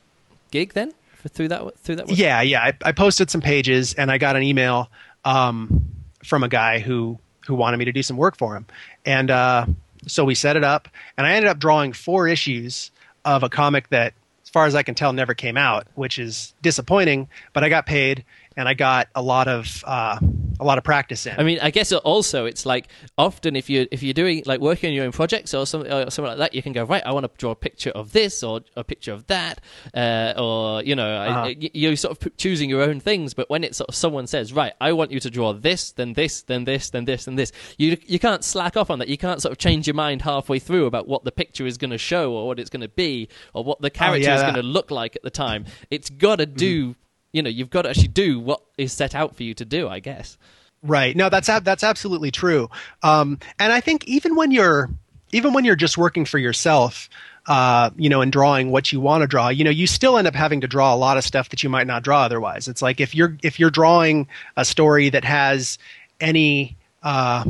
[0.55, 0.93] gig then?
[1.17, 2.11] For, through that through that.
[2.11, 2.63] Yeah, yeah.
[2.63, 4.89] I, I posted some pages and I got an email
[5.25, 5.85] um,
[6.23, 8.67] from a guy who who wanted me to do some work for him,
[9.05, 9.67] and uh,
[10.07, 10.89] so we set it up.
[11.19, 12.91] And I ended up drawing four issues
[13.25, 14.15] of a comic that,
[14.45, 17.29] as far as I can tell, never came out, which is disappointing.
[17.53, 18.25] But I got paid,
[18.57, 20.19] and I got a lot of uh,
[20.61, 21.35] a lot of practice in.
[21.39, 22.89] I mean, I guess also it's like
[23.19, 26.11] often if you if you're doing like working on your own projects or something or
[26.11, 27.03] something like that, you can go right.
[27.05, 29.61] I want to draw a picture of this or a picture of that,
[29.95, 31.55] uh, or you know, Uh-huh.
[31.61, 33.35] y- you're sort of choosing your own things.
[33.35, 36.13] But when it's sort of someone says, right, I want you to draw this, then
[36.13, 39.09] this, then this, then this, then this, you you can't slack off on that.
[39.09, 41.91] You can't sort of change your mind halfway through about what the picture is going
[41.91, 44.43] to show or what it's going to be or what the character Oh, yeah, is
[44.43, 45.65] going to look like at the time.
[45.91, 46.95] It's got to do.
[47.35, 49.89] You know, you've got to actually do what is set out for you to do.
[49.89, 50.39] I guess.
[50.83, 51.17] Right.
[51.17, 52.71] No, that's that's absolutely true.
[53.03, 54.89] Um, and I think even when you're
[55.33, 57.09] even when you're just working for yourself,
[57.47, 60.29] uh, you know, and drawing what you want to draw, you know, you still end
[60.29, 62.69] up having to draw a lot of stuff that you might not draw otherwise.
[62.69, 65.79] It's like if you're if you're drawing a story that has
[66.21, 67.45] any uh,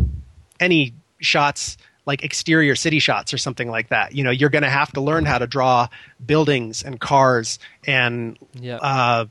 [0.61, 4.70] any shots like exterior city shots or something like that, you know, you're going to
[4.70, 5.88] have to learn how to draw
[6.25, 8.77] buildings and cars and Yeah.
[8.77, 9.25] uh,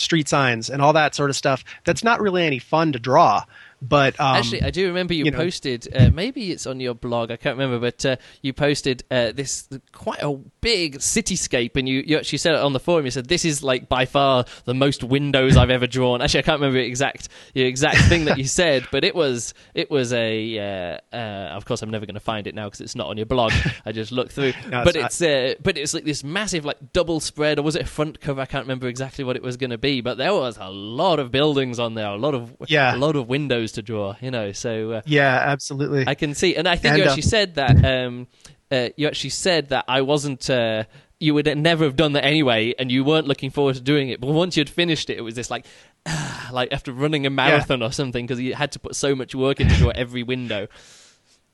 [0.00, 1.64] street signs and all that sort of stuff.
[1.84, 3.44] That's not really any fun to draw.
[3.82, 5.38] But um, Actually, I do remember you, you know.
[5.38, 5.88] posted.
[5.94, 7.30] Uh, maybe it's on your blog.
[7.30, 12.02] I can't remember, but uh, you posted uh, this quite a big cityscape, and you,
[12.06, 13.06] you actually said it on the forum.
[13.06, 16.20] You said this is like by far the most windows I've ever drawn.
[16.20, 19.54] Actually, I can't remember the exact the exact thing that you said, but it was
[19.74, 20.58] it was a.
[20.58, 23.16] Uh, uh, of course, I'm never going to find it now because it's not on
[23.16, 23.52] your blog.
[23.86, 26.92] I just looked through, No, but it's it's uh, but it's like this massive like
[26.92, 28.42] double spread, or was it a front cover?
[28.42, 31.18] I can't remember exactly what it was going to be, but there was a lot
[31.18, 32.94] of buildings on there, a lot of Yeah.
[32.94, 34.52] a lot of windows to draw, you know.
[34.52, 36.04] So uh, yeah, absolutely.
[36.06, 37.84] I can see, and I think And, you uh, actually said that.
[37.84, 38.26] Um,
[38.72, 40.48] uh, you actually said that I wasn't.
[40.48, 40.84] Uh,
[41.18, 44.20] you would never have done that anyway, and you weren't looking forward to doing it.
[44.20, 45.66] But once you'd finished it, it was this like,
[46.52, 49.60] like after running a marathon or something, because you had to put so much work
[49.60, 50.68] into draw every window.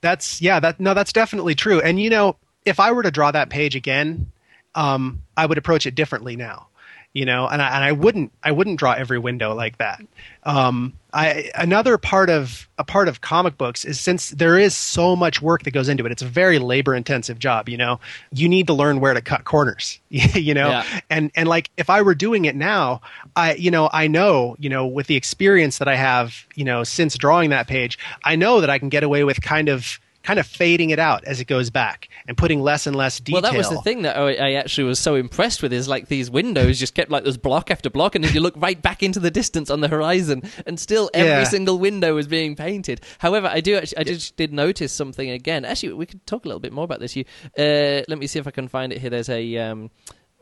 [0.03, 3.31] that's yeah that no that's definitely true and you know if i were to draw
[3.31, 4.31] that page again
[4.75, 6.69] um, i would approach it differently now
[7.17, 10.03] you know and I, and I wouldn't i wouldn't draw every window like that.
[10.43, 15.17] Um, I, another part of a part of comic books is since there is so
[15.17, 18.01] much work that goes into it it's a very labor intensive job you know?
[18.33, 20.69] You need to learn where to cut corners you know?
[20.69, 21.01] Yeah.
[21.09, 23.01] and and like if i were doing it now
[23.35, 26.85] i you know i know you know with the experience that i have you know
[26.85, 30.41] since drawing that page i know that i can get away with kind of kind
[30.41, 33.41] of fading it out as it goes back and putting less and less detail.
[33.41, 36.09] Well, that was the thing that I I actually was so impressed with is like
[36.09, 39.03] these windows just kept like this block after block, and then you look right back
[39.05, 41.45] into the distance on the horizon, and still every Yeah.
[41.45, 43.01] single window was being painted.
[43.19, 45.65] However, I do actually, I just did notice something again.
[45.65, 47.15] Actually, we could talk a little bit more about this.
[47.15, 47.25] You,
[47.57, 49.11] uh, let me see if I can find it here.
[49.11, 49.57] There's a.
[49.59, 49.91] Um,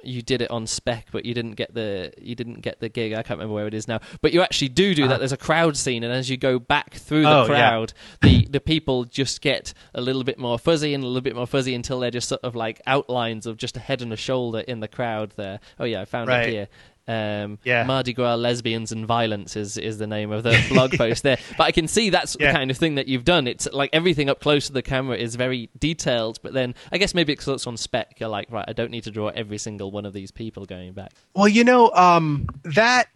[0.06, 3.12] you did it on spec, but you didn't get the you didn't get the gig.
[3.12, 4.00] I can't remember where it is now.
[4.20, 5.18] But you actually do do that.
[5.18, 7.52] There's a crowd scene, and as you go back through the Uh-huh.
[7.52, 7.70] Oh, yeah.
[7.70, 11.34] crowd, the the people just get a little bit more fuzzy and a little bit
[11.34, 14.16] more fuzzy until they're just sort of like outlines of just a head and a
[14.16, 15.32] shoulder in the crowd.
[15.36, 15.60] There.
[15.78, 16.48] Oh yeah, I found Right.
[16.48, 16.68] it here.
[17.06, 17.84] Um, Yeah.
[17.84, 21.38] Mardi Gras lesbians and violence is, is the name of the blog post there.
[21.58, 22.52] But I can see that's Yeah.
[22.52, 23.46] the kind of thing that you've done.
[23.46, 27.14] It's like everything up close to the camera is very detailed, but then I guess
[27.14, 29.90] maybe because it's on spec, you're like, right, I don't need to draw every single
[29.90, 31.12] one of these people going back.
[31.34, 33.08] Well, you know, um, that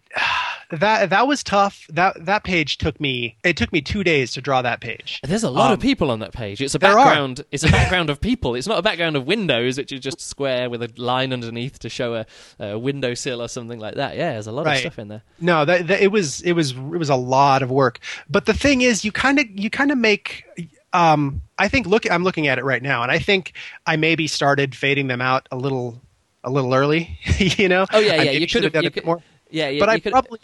[0.71, 1.87] that that was tough.
[1.89, 3.35] That that page took me.
[3.43, 5.19] It took me two days to draw that page.
[5.23, 6.61] There's a lot of Um, people on that page.
[6.61, 7.43] It's a background.
[7.51, 8.55] It's a background of people.
[8.55, 11.89] It's not a background of windows, which is just square with a line underneath to
[11.89, 12.25] show a,
[12.59, 14.15] a windowsill or something like that.
[14.15, 15.23] Yeah, there's a lot of stuff in there.
[15.39, 17.99] No, that, that it was it was it was a lot of work.
[18.29, 20.45] But the thing is, you kind of you kind of make.
[20.91, 23.53] Um, I think look, I'm looking at it right now, and I think
[23.85, 26.01] I maybe started fading them out a little
[26.43, 27.19] a little early.
[27.37, 27.85] you know?
[27.91, 28.31] Oh yeah, yeah.
[28.31, 29.21] You should could have done you a bit more.
[29.49, 29.79] Yeah, yeah.
[29.79, 30.39] but I could- probably.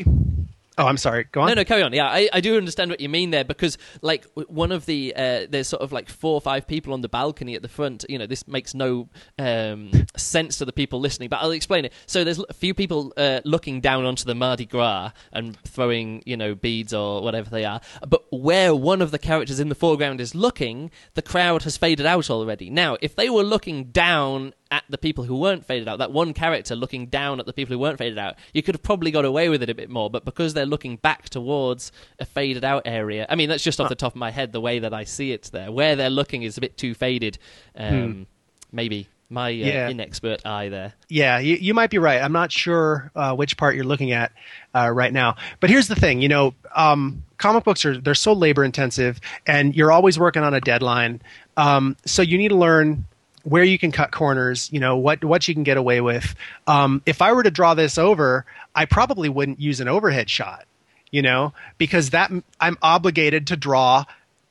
[0.78, 1.26] Oh, I'm sorry.
[1.32, 1.48] Go on.
[1.48, 1.94] No, no, carry on.
[1.94, 5.46] Yeah, I, I do understand what you mean there because, like, one of the uh,
[5.50, 8.04] there's sort of like four or five people on the balcony at the front.
[8.10, 9.08] You know, this makes no
[9.40, 11.94] um, sense to the people listening, but I'll explain it.
[12.08, 16.36] So there's a few people uh, looking down onto the Mardi Gras and throwing, you
[16.36, 17.80] know, beads or whatever they are.
[18.06, 22.06] But where one of the characters in the foreground is looking, the crowd has faded
[22.06, 22.70] out already.
[22.70, 26.34] Now, if they were looking down at the people who weren't faded out, that one
[26.34, 29.24] character looking down at the people who weren't faded out, you could have probably got
[29.26, 30.10] away with it a bit more.
[30.10, 33.90] But because they're looking back towards a faded out area, I mean, that's just off
[33.90, 35.72] the top of my head, the way that I see it there.
[35.72, 37.38] Where they're looking is a bit too faded.
[37.76, 38.28] Um,
[38.72, 39.90] Maybe my uh, Yeah.
[39.90, 40.94] inexpert eye there.
[41.08, 42.22] Yeah, you, you might be right.
[42.22, 44.32] I'm not sure uh, which part you're looking at
[44.74, 45.36] uh, right now.
[45.60, 49.76] But here's the thing, you know, um, comic books are they're so labor intensive, and
[49.76, 51.22] you're always working on a deadline.
[51.56, 53.06] Um, so you need to learn
[53.46, 54.70] where you can cut corners.
[54.74, 56.36] You know what what you can get away with.
[56.68, 60.66] Um, if I were to draw this over, I probably wouldn't use an overhead shot.
[61.12, 64.04] You know, because that I'm obligated to draw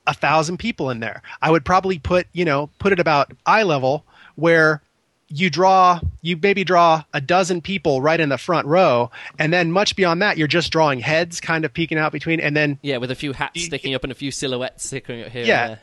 [0.07, 1.21] a thousand people in there.
[1.43, 4.05] I would probably put you know put it about eye level
[4.37, 4.81] where
[5.29, 9.73] you draw you maybe draw a dozen people right in the front row and then
[9.73, 12.99] much beyond that you're just drawing heads kind of peeking out between and then Yeah,
[12.99, 15.45] with a few hats sticking up and a few silhouettes sticking up here.
[15.47, 15.77] yeah.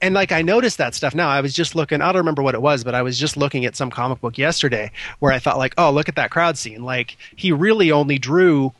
[0.00, 1.14] And like i noticed that stuff.
[1.14, 3.36] Now i was just looking i don't remember what it was but i was just
[3.36, 6.58] looking at some comic book yesterday where i thought like oh look at that crowd
[6.58, 6.82] scene.
[6.82, 8.72] Like he really only drew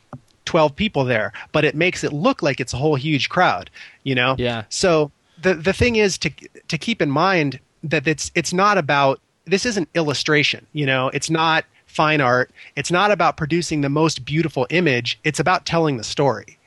[0.44, 3.70] 12 people there but it makes it look like it's a whole huge crowd
[4.04, 4.37] you know?
[4.38, 4.64] Yeah.
[4.68, 6.31] so the the thing is to
[6.68, 11.09] to keep in mind that it's it's not about this isn't illustration you know?
[11.09, 12.50] It's not fine art.
[12.76, 15.18] It's not about producing the most beautiful image.
[15.24, 16.57] It's about telling the story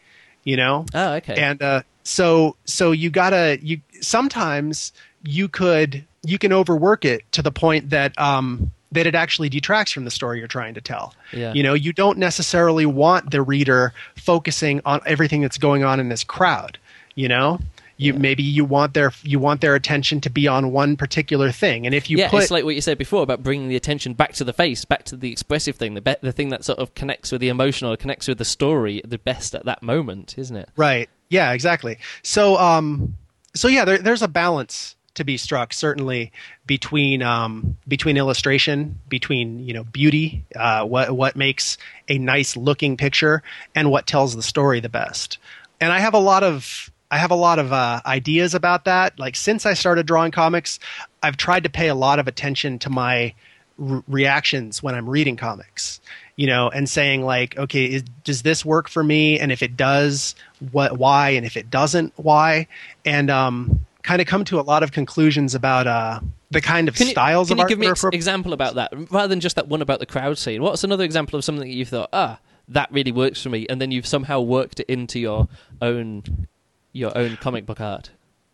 [0.44, 1.36] you know Oh, okay.
[1.36, 4.92] and uh, so so you gotta you sometimes
[5.24, 9.92] you could you can overwork it to the point that um that it actually detracts
[9.92, 11.54] from the story you're trying to tell Yeah.
[11.54, 16.10] you know you don't necessarily want the reader focusing on everything that's going on in
[16.10, 16.78] this crowd
[17.16, 17.60] you know
[18.02, 21.86] you maybe you want their you want their attention to be on one particular thing
[21.86, 24.14] and if you yeah, put it's like what you said before about bringing the attention
[24.14, 26.80] back to the face, back to the expressive thing, the be- the thing that sort
[26.80, 30.56] of connects with the emotional, connects with the story the best at that moment, isn't
[30.56, 30.70] it?
[30.76, 31.10] Right.
[31.30, 31.98] Yeah, exactly.
[32.24, 33.16] So, um,
[33.54, 36.32] so yeah, there, there's a balance to be struck certainly
[36.66, 42.98] between um, between illustration, between you know beauty, uh, what what makes a nice looking
[42.98, 43.44] picture,
[43.76, 45.38] and what tells the story the best.
[45.80, 49.20] And I have a lot of I have a lot of uh, ideas about that.
[49.20, 50.80] Like since I started drawing comics,
[51.22, 53.34] I've tried to pay a lot of attention to my
[53.78, 56.00] re- reactions when I'm reading comics,
[56.38, 59.38] you know, and saying like, okay, is, does this work for me?
[59.38, 60.36] And if it does,
[60.72, 61.32] what, why?
[61.32, 62.68] And if it doesn't, why?
[63.04, 66.96] And um, kind of come to a lot of conclusions about uh, the kind of
[66.96, 69.42] Can you, styles can of you art give me an example about that rather than
[69.42, 70.62] just that one about the crowd scene?
[70.62, 73.82] What's another example of something that you thought, ah, that really works for me, and
[73.82, 75.50] then you've somehow worked it into your
[75.82, 76.48] own
[76.94, 78.12] your own comic book art?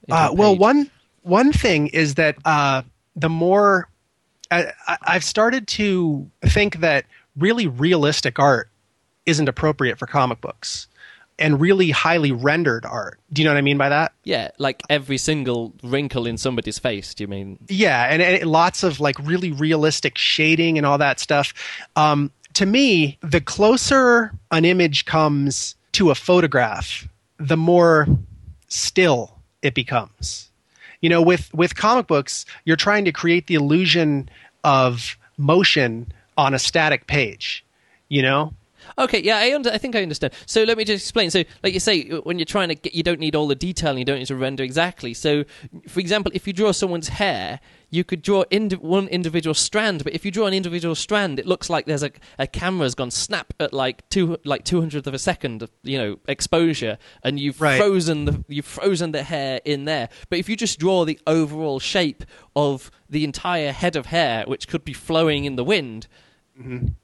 [0.09, 0.89] Uh, well, one
[1.23, 2.81] one thing is that uh,
[3.15, 3.89] the more
[4.51, 4.71] I,
[5.01, 8.69] I've started to think that really realistic art
[9.25, 10.87] isn't appropriate for comic books,
[11.37, 13.19] and really highly rendered art.
[13.31, 14.13] Do you know what I mean by that?
[14.23, 17.13] yeah, like every single wrinkle in somebody's face.
[17.13, 17.57] Do you mean?
[17.69, 21.53] Yeah, and, and lots of like really realistic shading and all that stuff.
[21.95, 27.07] Um, to me, the closer an image comes to a photograph,
[27.37, 28.07] the more
[28.67, 30.49] still it becomes.
[31.01, 34.29] You know, with with comic books, you're trying to create the illusion
[34.63, 37.63] of motion on a static page.
[38.09, 38.53] You know,
[38.97, 40.33] Okay, yeah, I, under, I think I understand.
[40.45, 41.29] So let me just explain.
[41.29, 43.91] So, like you say, when you're trying to get, you don't need all the detail
[43.91, 45.13] and you don't need to render exactly.
[45.13, 45.43] So,
[45.87, 47.59] for example, if you draw someone's hair,
[47.89, 51.45] you could draw indi- one individual strand, but if you draw an individual strand, it
[51.45, 55.13] looks like there's a, a camera's gone snap at like two like two hundredth of
[55.13, 57.77] a second, of, you know, exposure, and you've Right.
[57.79, 60.09] frozen the you've frozen the hair in there.
[60.29, 62.23] But if you just draw the overall shape
[62.55, 66.07] of the entire head of hair, which could be flowing in the wind,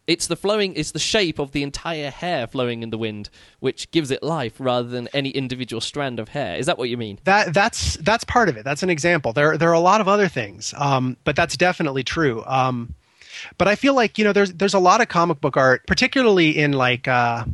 [0.08, 3.30] it's the flowing it's the shape of the entire hair flowing in the wind
[3.60, 6.98] which gives it life rather than any individual strand of hair is that what you
[6.98, 8.64] mean that that's that's part of it.
[8.64, 9.32] That's an example.
[9.34, 12.44] There there are a lot of other things, um, but that's definitely true.
[12.46, 12.96] Um,
[13.58, 16.58] but I feel like you know there's there's a lot of comic book art, particularly
[16.58, 17.46] in like uh,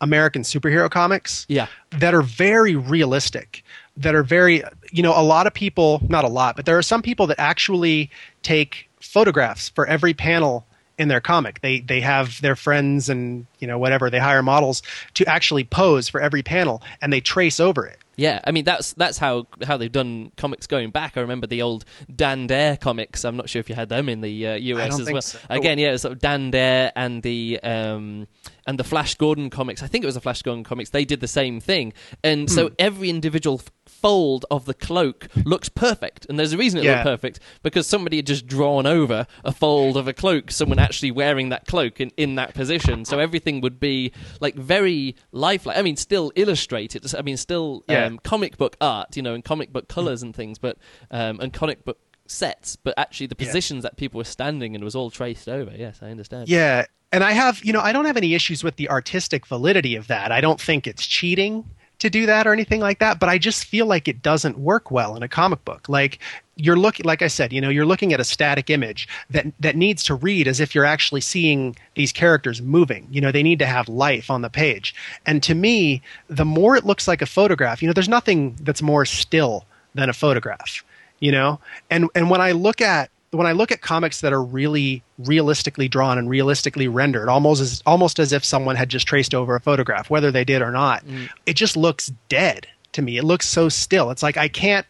[0.00, 1.66] American superhero comics, Yeah.
[1.90, 3.64] that are very realistic.
[3.96, 6.82] That are very you know a lot of people, not a lot, but there are
[6.82, 8.10] some people that actually
[8.42, 10.66] take photographs for every panel
[10.98, 11.60] in their comic.
[11.60, 14.82] They they have their friends and you know whatever they hire models
[15.14, 17.98] to actually pose for every panel, and they trace over it.
[18.16, 21.16] Yeah, I mean that's that's how how they've done comics going back.
[21.16, 21.84] I remember the old
[22.14, 23.24] Dan Dare comics.
[23.24, 25.22] I'm not sure if you had them in the uh, US as well.
[25.22, 25.38] so.
[25.50, 28.26] Again, yeah, sort of Dan Dare and the um,
[28.66, 29.82] and the Flash Gordon comics.
[29.82, 30.90] I think it was the Flash Gordon comics.
[30.90, 31.92] They did the same thing,
[32.24, 32.54] and Hmm.
[32.54, 36.26] so every individual f- fold of the cloak looks perfect.
[36.28, 36.92] And there's a reason it Yeah.
[36.94, 40.50] looked perfect because somebody had just drawn over a fold of a cloak.
[40.50, 43.04] Someone actually wearing that cloak in in that position.
[43.04, 45.76] So everything would be like very lifelike.
[45.78, 47.14] I mean, still illustrated.
[47.14, 48.04] I mean, still Yeah.
[48.06, 50.76] um, comic book art, you know, and comic book colors and things, but
[51.10, 51.98] um, and comic book
[52.30, 53.46] sets, but actually the Yeah.
[53.46, 55.72] positions that people were standing in was all traced over.
[55.76, 56.48] Yes, I understand.
[56.48, 59.96] Yeah, and I have, you know, I don't have any issues with the artistic validity
[59.96, 60.32] of that.
[60.32, 61.64] I don't think it's cheating
[61.98, 64.90] to do that or anything like that, but I just feel like it doesn't work
[64.90, 65.88] well in a comic book.
[65.88, 66.18] Like
[66.56, 69.76] you're looking like I said, you know, you're looking at a static image that that
[69.76, 73.08] needs to read as if you're actually seeing these characters moving.
[73.10, 74.94] You know, they need to have life on the page.
[75.24, 78.82] And to me, the more it looks like a photograph, you know, there's nothing that's
[78.82, 79.64] more still
[79.94, 80.84] than a photograph,
[81.20, 81.60] you know?
[81.90, 85.88] And and when I look at when I look at comics that are really realistically
[85.88, 89.60] drawn and realistically rendered, almost as almost as if someone had just traced over a
[89.60, 91.28] photograph, whether they did or not, mm.
[91.44, 93.16] it just looks dead to me.
[93.18, 94.10] It looks so still.
[94.10, 94.86] It's like I can't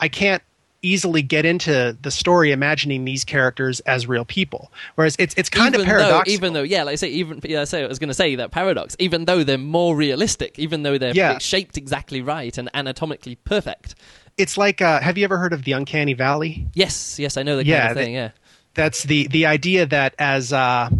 [0.00, 0.42] I can't
[0.82, 4.70] easily get into the story imagining these characters as real people.
[4.96, 6.24] Whereas it's it's kind even of paradoxical.
[6.24, 8.14] Though, even though, yeah, like I say, even yeah, I say I was going to
[8.14, 8.94] say that paradox.
[8.98, 11.38] Even though they're more realistic, even though they're Yeah.
[11.38, 13.94] shaped exactly right and anatomically perfect.
[14.36, 16.66] It's like uh, have you ever heard of the uncanny valley?
[16.74, 18.14] Yes, yes, I know the Yeah, kind of they- thing.
[18.14, 18.30] Yeah,
[18.74, 20.90] that's the the idea that as uh,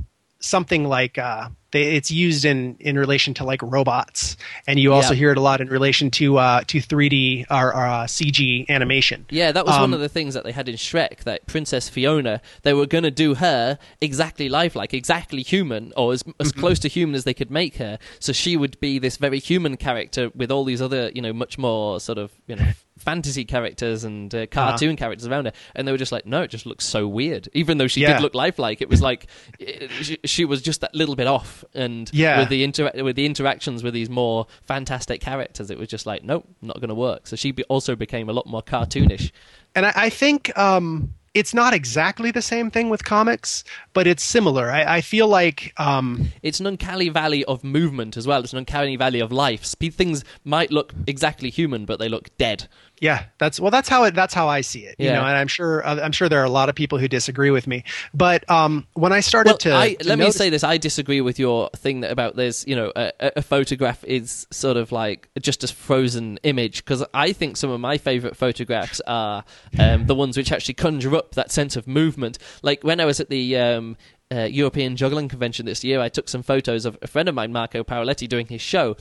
[0.40, 5.12] something like uh, they, it's used in in relation to like robots, and you also
[5.14, 5.18] Yeah.
[5.18, 9.26] hear it a lot in relation to uh, to 3D or, or uh, CG animation.
[9.30, 11.24] Yeah, that was one Um, of the things that they had in Shrek.
[11.24, 16.22] That Princess Fiona, they were going to do her exactly lifelike, exactly human, or as,
[16.38, 16.60] as Mm-hmm.
[16.60, 17.98] close to human as they could make her.
[18.20, 21.58] So she would be this very human character with all these other, you know, much
[21.58, 22.68] more sort of, you know,
[23.04, 25.52] fantasy characters and uh, cartoon characters around her.
[25.74, 27.48] And they were just like, no, it just looks so weird.
[27.52, 28.14] Even though she Yeah.
[28.14, 29.26] did look lifelike, it was like
[29.58, 31.64] it, she, she was just that little bit off.
[31.74, 32.40] And Yeah.
[32.40, 36.24] with the inter- with the interactions with these more fantastic characters, it was just like,
[36.24, 37.26] nope, not going to work.
[37.26, 39.30] So she be- also became a lot more cartoonish.
[39.74, 44.22] and I, I think um, it's not exactly the same thing with comics, but it's
[44.22, 44.70] similar.
[44.70, 48.40] I, I feel like um, It's an uncanny valley of movement as well.
[48.42, 49.62] It's an uncanny valley of life.
[49.64, 52.68] Things might look exactly human, but they look dead.
[53.00, 53.72] Yeah, that's well.
[53.72, 54.14] That's how it.
[54.14, 54.94] That's how I see it.
[54.98, 55.14] You Yeah.
[55.16, 55.84] know, and I'm sure.
[55.86, 57.82] uh, I'm sure there are a lot of people who disagree with me.
[58.14, 61.20] But um, when I started Well, to, I, to let me say this: I disagree
[61.20, 64.92] with your thing that about there's, you know, a, a a photograph is sort of
[64.92, 69.44] like just a frozen image because I think some of my favorite photographs are
[69.78, 72.38] um, the ones which actually conjure up that sense of movement.
[72.62, 73.96] Like when I was at the um,
[74.32, 77.52] uh, European Juggling Convention this year, I took some photos of a friend of mine,
[77.52, 78.96] Marco Paoletti, doing his show,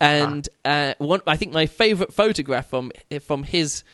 [0.00, 3.84] and uh, one I think my favorite photograph from from his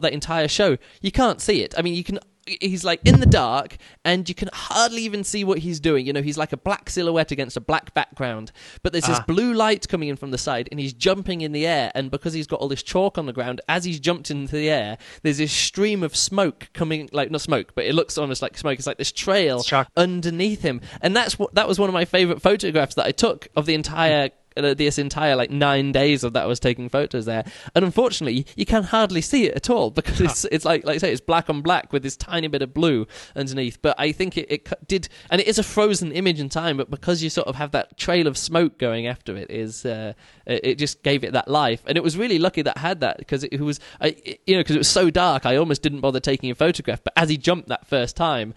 [0.00, 0.76] that entire show.
[1.00, 1.74] You can't see it.
[1.78, 2.18] I mean, you can.
[2.46, 6.06] He's like in the dark, and you can hardly even see what he's doing.
[6.06, 8.52] You know, he's like a black silhouette against a black background.
[8.82, 9.24] But there's this Ah.
[9.26, 11.90] blue light coming in from the side, and he's jumping in the air.
[11.94, 14.68] And because he's got all this chalk on the ground, as he's jumped into the
[14.68, 18.58] air, there's this stream of smoke coming, like not smoke, but it looks almost like
[18.58, 18.78] smoke.
[18.78, 19.62] It's like this trail
[19.96, 23.48] underneath him, and that's what that was one of my favorite photographs that I took
[23.56, 27.44] of the entire this entire like nine days of that I was taking photos there,
[27.74, 30.98] and unfortunately you can hardly see it at all because it's it's like like I
[30.98, 33.80] say it's black on black with this tiny bit of blue underneath.
[33.82, 36.90] But I think it, it did, and it is a frozen image in time, but
[36.90, 40.12] because you sort of have that trail of smoke going after it, is uh,
[40.46, 43.18] it just gave it that life, and it was really lucky that I had that
[43.18, 46.00] because it, it was I, you know because it was so dark, I almost didn't
[46.00, 47.02] bother taking a photograph.
[47.02, 48.54] But as he jumped that first time,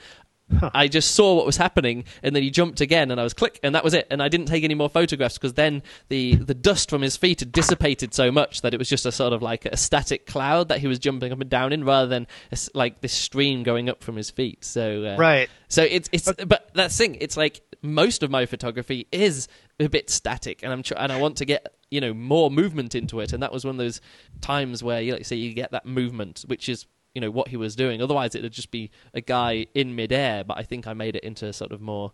[0.59, 0.69] Huh.
[0.73, 3.59] I just saw what was happening, and then he jumped again, and I was click,
[3.63, 4.07] and that was it.
[4.09, 7.41] And I didn't take any more photographs because then the the dust from his feet
[7.41, 10.69] had dissipated so much that it was just a sort of like a static cloud
[10.69, 13.89] that he was jumping up and down in, rather than a, like this stream going
[13.89, 14.63] up from his feet.
[14.63, 16.45] So uh, right, so it's it's okay.
[16.45, 17.17] but that's the thing.
[17.19, 19.47] It's like most of my photography is
[19.79, 22.95] a bit static, and I'm tr- and I want to get you know more movement
[22.95, 24.01] into it, and that was one of those
[24.41, 26.85] times where you like say you get that movement, which is
[27.18, 27.99] you know what he was doing.
[27.99, 30.43] Otherwise, it'd just be a guy in midair.
[30.43, 32.11] But I think I made it into sort of more,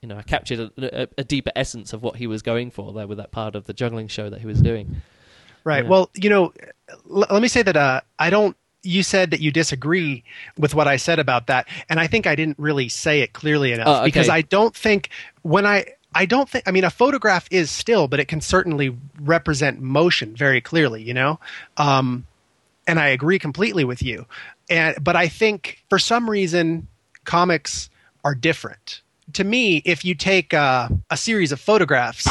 [0.00, 2.94] you know, I captured a, a, a deeper essence of what he was going for
[2.94, 5.02] there with that part of the juggling show that he was doing.
[5.64, 5.84] Right.
[5.84, 5.90] Yeah.
[5.90, 6.54] Well, you know,
[7.10, 8.56] l- let me say that uh, I don't.
[8.82, 10.24] You said that you disagree
[10.56, 13.72] with what I said about that, and I think I didn't really say it clearly
[13.72, 14.04] enough oh, okay.
[14.06, 15.10] because I don't think
[15.42, 18.96] when I I don't think I mean a photograph is still, but it can certainly
[19.20, 21.02] represent motion very clearly.
[21.02, 21.38] You know,
[21.76, 22.24] um,
[22.88, 24.26] and I agree completely with you.
[24.68, 26.88] And but I think for some reason
[27.24, 27.90] comics
[28.24, 29.02] are different.
[29.34, 32.26] To me, if you take uh, a series of photographs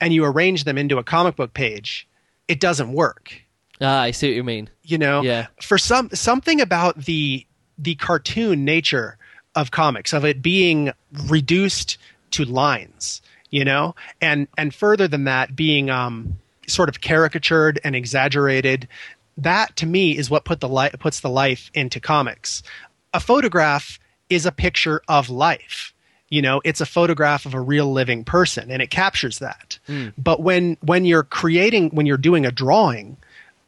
[0.00, 2.08] and you arrange them into a comic book page,
[2.48, 3.32] it doesn't work.
[3.80, 4.68] Ah, I see what you mean.
[4.82, 5.46] You know, yeah.
[5.62, 7.46] For some something about the
[7.78, 9.16] the cartoon nature
[9.54, 10.92] of comics of it being
[11.26, 11.96] reduced
[12.32, 16.36] to lines, you know, and and further than that being um,
[16.66, 18.88] sort of caricatured and exaggerated
[19.42, 22.62] that to me is what put the li- puts the life into comics.
[23.12, 25.92] A photograph is a picture of life.
[26.28, 29.78] You know, it's a photograph of a real living person and it captures that.
[29.88, 30.12] Mm.
[30.16, 33.16] But when when you're creating when you're doing a drawing,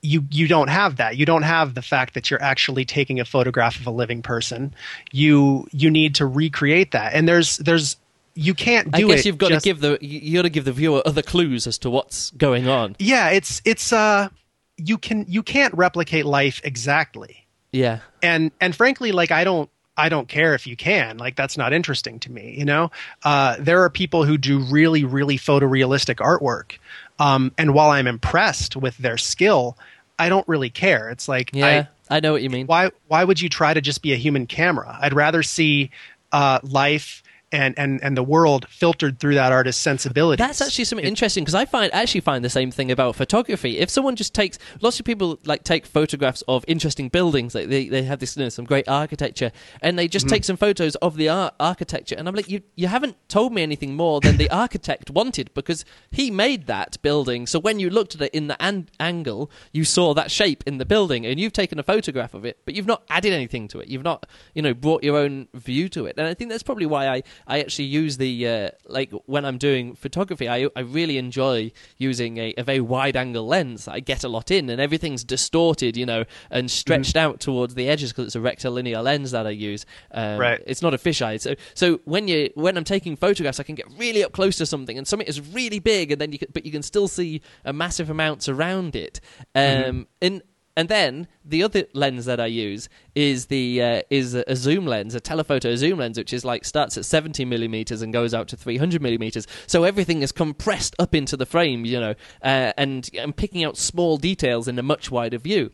[0.01, 1.17] you you don't have that.
[1.17, 4.75] You don't have the fact that you're actually taking a photograph of a living person.
[5.11, 7.15] You you need to recreate that.
[7.15, 7.97] And there's there's
[8.35, 9.13] you can't do it.
[9.13, 11.03] I guess it you've got just, to give the you got to give the viewer
[11.05, 12.97] other clues as to what's going on.
[12.99, 14.29] Yeah, it's it's uh
[14.77, 17.47] you can you can't replicate life exactly.
[17.73, 18.01] Yeah.
[18.23, 21.19] And and frankly, like I don't I don't care if you can.
[21.19, 22.55] Like that's not interesting to me.
[22.57, 22.91] You know,
[23.25, 26.79] uh, there are people who do really really photorealistic artwork,
[27.19, 29.77] um, and while I'm impressed with their skill,
[30.19, 31.11] I don't really care.
[31.11, 32.67] It's like yeah, I, I know what you mean.
[32.67, 34.99] Why why would you try to just be a human camera?
[35.01, 35.91] I'd rather see
[36.33, 37.22] uh, life
[37.53, 40.43] and and and the world filtered through that artist's sensibility.
[40.43, 43.79] That's actually something it, interesting because I find actually find the same thing about photography.
[43.79, 47.89] If someone just takes lots of people like take photographs of interesting buildings, like they
[47.89, 50.35] they have this you know, some great architecture, and they just mm-hmm.
[50.35, 53.63] take some photos of the ar- architecture, and I'm like, you you haven't told me
[53.63, 57.47] anything more than the architect wanted because he made that building.
[57.47, 60.79] So when you looked at it in the an- angle, you saw that shape in
[60.79, 63.81] the building, and you've taken a photograph of it, but you've not added anything to
[63.81, 63.89] it.
[63.89, 66.87] You've not you know brought your own view to it, and I think that's probably
[66.87, 70.49] why I I actually use the uh, like when I'm doing photography.
[70.49, 73.89] I I really enjoy using a, a very wide angle lens.
[73.89, 77.31] I get a lot in, and everything's distorted, you know, and stretched mm-hmm.
[77.31, 79.87] out towards the edges because it's a rectilinear lens that I use.
[80.13, 80.63] Um, right.
[80.67, 81.41] It's not a fisheye.
[81.41, 84.67] So so when you when I'm taking photographs, I can get really up close to
[84.67, 87.43] something, and something is really big, and then you can, but you can still see
[87.65, 89.21] a massive amounts around it.
[89.55, 89.89] Mm-hmm.
[89.89, 90.03] Um, mm-hmm.
[90.21, 90.43] and
[90.77, 95.15] and then the other lens that I use is the uh, is a, zoom lens,
[95.15, 98.57] a telephoto zoom lens, which is like starts at 70 millimeters and goes out to
[98.57, 99.47] 300 millimeters.
[99.67, 103.77] So everything is compressed up into the frame, you know, uh, and and picking out
[103.77, 105.73] small details in a much wider view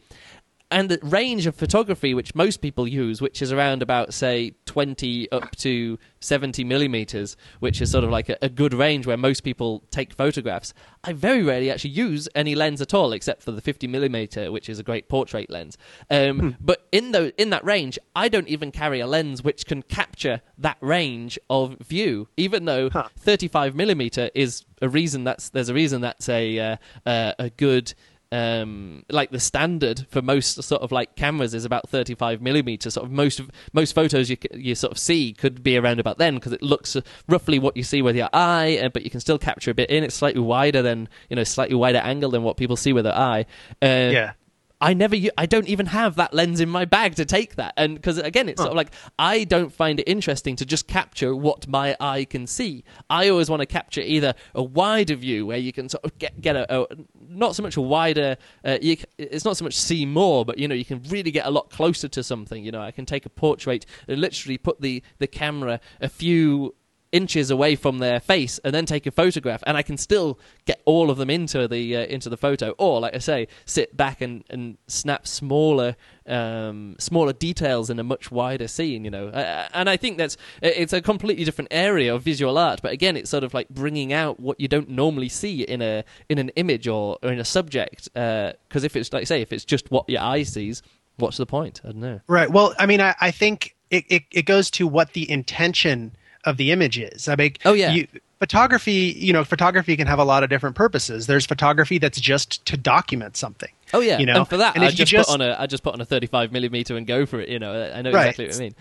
[0.70, 5.30] and the range of photography which most people use, which is around about say 20
[5.32, 9.42] up to 70 millimeters, which is sort of like a, a, good range where most
[9.42, 10.74] people take photographs.
[11.04, 14.68] I very rarely actually use any lens at all, except for the 50 millimeter, which
[14.68, 15.78] is a great portrait lens.
[16.10, 16.50] Um, hmm.
[16.60, 20.42] But in the in that range, I don't even carry a lens which can capture
[20.58, 23.08] that range of view, even though huh.
[23.18, 27.94] 35 millimeter is a reason that's there's a reason that's a uh, uh, a good
[28.31, 32.95] um, like the standard for most sort of like cameras is about 35 millimeters.
[32.95, 33.41] Sort of most
[33.72, 36.97] most photos you you sort of see could be around about then because it looks
[37.29, 39.91] roughly what you see with your eye, uh, but you can still capture a bit
[39.91, 40.05] in.
[40.05, 43.16] It's slightly wider than you know, slightly wider angle than what people see with their
[43.16, 43.47] eye.
[43.83, 44.33] Uh, yeah.
[44.81, 47.97] I never, I don't even have that lens in my bag to take that, and
[47.97, 51.66] because again, it's sort of like I don't find it interesting to just capture what
[51.66, 52.85] my eye can see.
[53.11, 56.41] I always want to capture either a wider view where you can sort of get
[56.41, 56.87] get a, a
[57.29, 60.68] not so much a wider, uh, you, it's not so much see more, but you
[60.68, 62.64] know you can really get a lot closer to something.
[62.64, 66.74] You know, I can take a portrait and literally put the the camera a few
[67.12, 70.82] inches away from their face and then take a photograph and I can still get
[70.84, 72.70] all of them into the uh, into the photo.
[72.78, 75.96] Or like I say sit back and, and snap smaller
[76.26, 79.28] um, smaller details in a much wider scene you know.
[79.28, 83.16] Uh, and I think that's it's a completely different area of visual art but again
[83.16, 86.50] it's sort of like bringing out what you don't normally see in a in an
[86.50, 89.64] image or, or in a subject because uh, if it's like I say if it's
[89.64, 90.82] just what your eye sees
[91.16, 91.80] what's the point?
[91.84, 92.20] I don't know.
[92.26, 92.50] Right.
[92.50, 96.12] Well I mean I, I think it, it, it goes to what the intention
[96.45, 97.28] of the images.
[97.28, 97.93] I mean, oh yeah.
[97.93, 98.07] You,
[98.39, 101.26] photography, you know, photography can have a lot of different purposes.
[101.26, 103.70] There's photography that's just to document something.
[103.93, 105.66] Oh yeah, you know, and for that, and I just, just, put on a I
[105.66, 107.49] just put on a 35 millimeter and go for it.
[107.49, 108.28] You know, I know right.
[108.28, 108.74] exactly what I mean.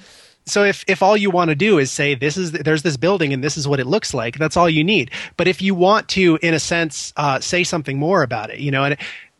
[0.45, 3.33] So if if all you want to do is say this is there's this building
[3.33, 5.11] and this is what it looks like, that's all you need.
[5.35, 8.71] But if you want to, in a sense, uh, say something more about it, you
[8.71, 8.97] know, and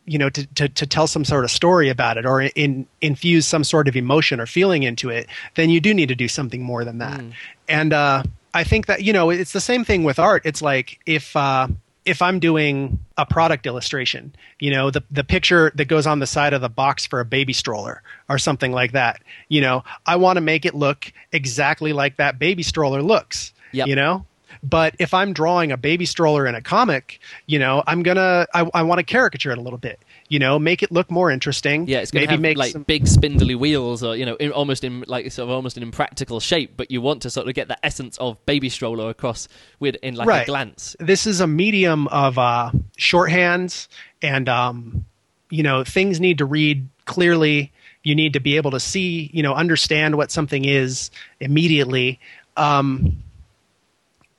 [0.07, 3.45] you know to, to, to tell some sort of story about it or in, infuse
[3.45, 6.63] some sort of emotion or feeling into it then you do need to do something
[6.63, 7.34] more than that mm.
[7.68, 10.43] And uh, I think that you know it's the same thing with art.
[10.45, 11.68] It's like if uh,
[12.05, 16.28] if I'm doing a product illustration, you know, the the picture that goes on the
[16.28, 20.15] side of the box for a baby stroller or something like that, you know, I
[20.15, 23.53] want to make it look exactly like that baby stroller looks.
[23.74, 23.88] Yep.
[23.88, 24.26] You know,
[24.63, 28.70] but if I'm drawing a baby stroller in a comic, you know, I'm gonna I,
[28.74, 31.88] I want to caricature it a little bit you know make it look more interesting.
[31.88, 32.84] Yeah it's going maybe to have make like some...
[32.84, 36.39] big spindly wheels or you know in, almost in like sort of almost an impractical
[36.39, 39.47] shape but you want to sort of get the essence of baby stroller across
[39.80, 40.43] with in like right.
[40.43, 40.95] a glance.
[40.99, 43.88] This is a medium of uh, shorthands
[44.21, 45.05] and um,
[45.49, 47.71] you know things need to read clearly.
[48.03, 52.19] You need to be able to see you know understand what something is immediately.
[52.55, 53.23] Um,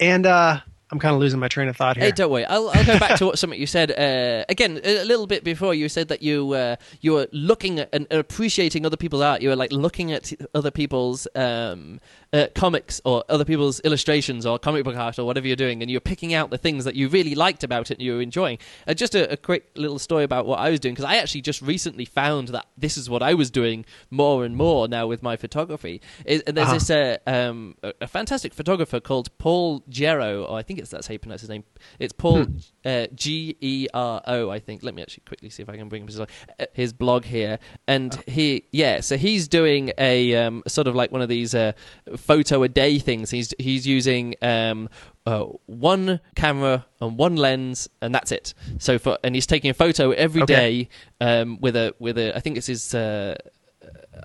[0.00, 0.60] and uh,
[0.90, 2.06] I'm kind of losing my train of thought here.
[2.06, 2.46] Hey, don't worry.
[2.46, 5.74] I'll, I'll go back to what something you said uh, again a little bit before.
[5.74, 9.42] You said that you uh, you were looking at and appreciating other people's art.
[9.42, 12.00] You were like looking at other people's um,
[12.32, 15.90] uh, comics or other people's illustrations or comic book art or whatever you're doing, and
[15.90, 18.58] you're picking out the things that you really liked about it and you were enjoying.
[18.86, 21.42] Uh, just a, a, quick little story about what I was doing because I actually
[21.42, 25.22] just recently found that this is what I was doing more and more now with
[25.22, 26.00] my photography.
[26.24, 26.74] Is, and there's uh-huh.
[26.74, 31.06] this uh, um, a, a, fantastic photographer called Paul Gero, or I think it's that's
[31.06, 31.64] how you pronounce his name.
[31.98, 32.56] It's Paul hmm.
[32.84, 34.82] Uh, G E R O, I think.
[34.82, 36.26] Let me actually quickly see if I can bring his, uh,
[36.72, 37.58] his blog here.
[37.86, 38.22] And oh.
[38.30, 41.72] he, yeah, so he's doing a um, sort of like one of these uh,
[42.16, 43.30] photo a day things.
[43.30, 44.88] He's he's using um,
[45.26, 48.54] uh, one camera and one lens, and that's it.
[48.78, 50.54] So for and he's taking a photo every okay.
[50.54, 50.88] day
[51.20, 52.36] um, with a with a.
[52.36, 52.94] I think it's his.
[52.94, 53.36] Uh,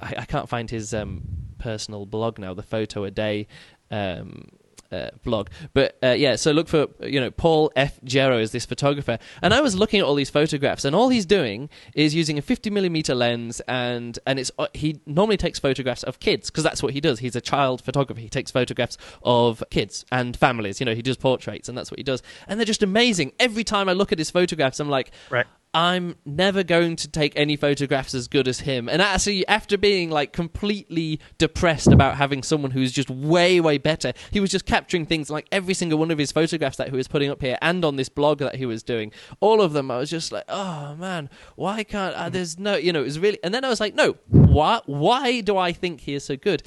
[0.02, 1.24] I, I, can't find his um,
[1.60, 2.54] personal blog now.
[2.54, 3.48] The photo a day.
[3.92, 4.48] Um,
[4.94, 5.50] uh, blog.
[5.74, 8.00] But uh, yeah, so look for you know Paul F.
[8.04, 11.26] Gero is this photographer, and I was looking at all these photographs, and all he's
[11.26, 16.04] doing is using a 50 millimeter lens, and and it's uh, he normally takes photographs
[16.04, 17.20] of kids because that's what he does.
[17.20, 18.22] He's a child photographer.
[18.22, 20.80] He takes photographs of kids and families.
[20.80, 23.34] You know, he does portraits, and that's what he does, and they're just amazing.
[23.40, 25.48] Every time I look at his photographs, I'm like, right.
[25.74, 28.88] I'm never going to take any photographs as good as him.
[28.88, 34.14] And actually, after being like completely depressed about having someone who's just way, way better,
[34.30, 37.08] he was just capturing things like every single one of his photographs that he was
[37.08, 39.12] putting up here and on this blog that he was doing.
[39.40, 42.94] All of them, I was just like, oh man, why can't uh, there's no, you
[42.94, 43.40] know, it was really.
[43.44, 46.62] And then I was like, no, why, why do I think he is so good?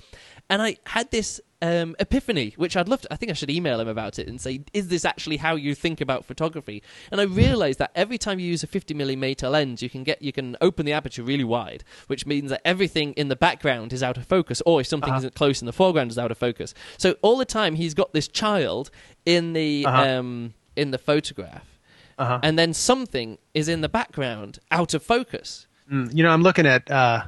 [0.50, 3.12] And I had this um, epiphany, which I'd love to.
[3.12, 5.74] I think I should email him about it and say, "Is this actually how you
[5.74, 9.82] think about photography?" And I realised that every time you use a 50 millimeter lens,
[9.82, 13.28] you can get you can open the aperture really wide, which means that everything in
[13.28, 15.18] the background is out of focus, or if something uh-huh.
[15.18, 16.74] isn't close in the foreground, is out of focus.
[16.98, 18.90] So all the time he's got this child
[19.24, 20.02] in the uh-huh.
[20.02, 21.80] um, in the photograph,
[22.18, 22.40] uh-huh.
[22.42, 25.66] and then something is in the background out of focus.
[25.90, 26.90] Mm, you know, I'm looking at.
[26.90, 27.24] Uh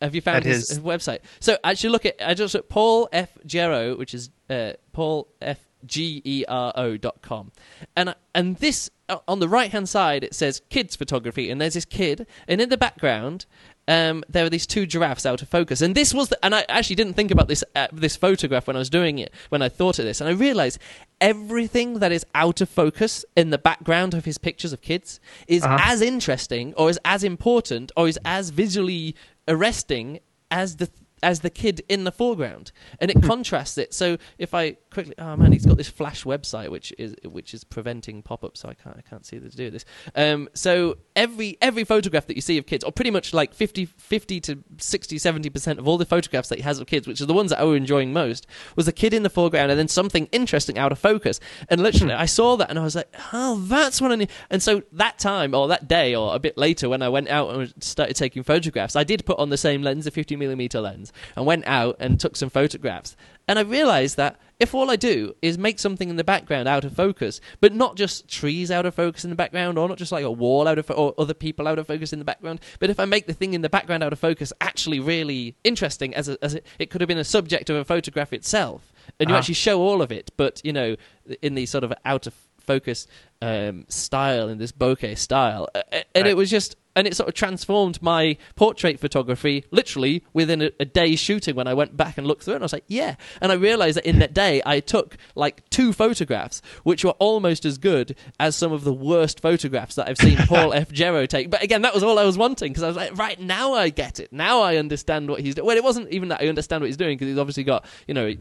[0.00, 1.20] have you found his, his, website?
[1.40, 5.58] So actually, look at I just at Paul F Gero, which is uh, Paul F
[5.84, 7.52] G E R O dot com,
[7.96, 11.74] and and this uh, on the right hand side it says kids photography, and there's
[11.74, 13.46] this kid, and in the background.
[13.88, 16.64] Um, there are these two giraffes out of focus, and this was, the, and I
[16.68, 19.32] actually didn't think about this uh, this photograph when I was doing it.
[19.48, 20.78] When I thought of this, and I realized
[21.20, 25.64] everything that is out of focus in the background of his pictures of kids is
[25.64, 25.78] uh-huh.
[25.80, 29.16] as interesting, or is as important, or is as visually
[29.50, 30.20] arresting
[30.50, 30.88] as the
[31.22, 33.92] as the kid in the foreground, and it contrasts it.
[33.94, 37.64] So if I quickly, oh man, he's got this Flash website which is which is
[37.64, 39.84] preventing pop-ups, so I can't I can't see the to do this.
[40.14, 43.86] Um, so every every photograph that you see of kids, or pretty much like 50,
[43.86, 47.20] 50 to 60, 70 percent of all the photographs that he has of kids, which
[47.20, 48.46] are the ones that I was enjoying most,
[48.76, 51.40] was a kid in the foreground and then something interesting out of focus.
[51.68, 52.14] And literally.
[52.14, 54.30] I saw that and I was like, oh, that's what I need.
[54.50, 57.54] And so that time or that day or a bit later when I went out
[57.54, 61.09] and started taking photographs, I did put on the same lens, a fifty millimeter lens
[61.10, 63.16] friends and went out and took some photographs.
[63.48, 66.84] And I realized that if all I do is make something in the background out
[66.84, 70.12] of focus, but not just trees out of focus in the background, or not just
[70.12, 72.60] like a wall out of fo- or other people out of focus in the background,
[72.78, 76.14] but if I make the thing in the background out of focus actually really interesting,
[76.14, 79.28] as a, as a, it could have been a subject of a photograph itself, and
[79.28, 79.38] you Uh-huh.
[79.40, 80.94] actually show all of it, but you know,
[81.42, 83.06] in the sort of out of focus
[83.42, 86.26] um, style, in this bokeh style, and Right.
[86.26, 86.76] it was just.
[86.96, 91.68] And it sort of transformed my portrait photography literally within a, a day shooting when
[91.68, 92.56] I went back and looked through it.
[92.56, 93.14] And I was like, yeah.
[93.40, 97.64] And I realized that in that day, I took like two photographs, which were almost
[97.64, 100.90] as good as some of the worst photographs that I've seen Paul F.
[100.90, 101.50] Gero take.
[101.50, 103.90] But again, that was all I was wanting because I was like, right, now I
[103.90, 104.32] get it.
[104.32, 105.66] Now I understand what he's doing.
[105.66, 108.14] Well, it wasn't even that I understand what he's doing because he's obviously got, you
[108.14, 108.34] know,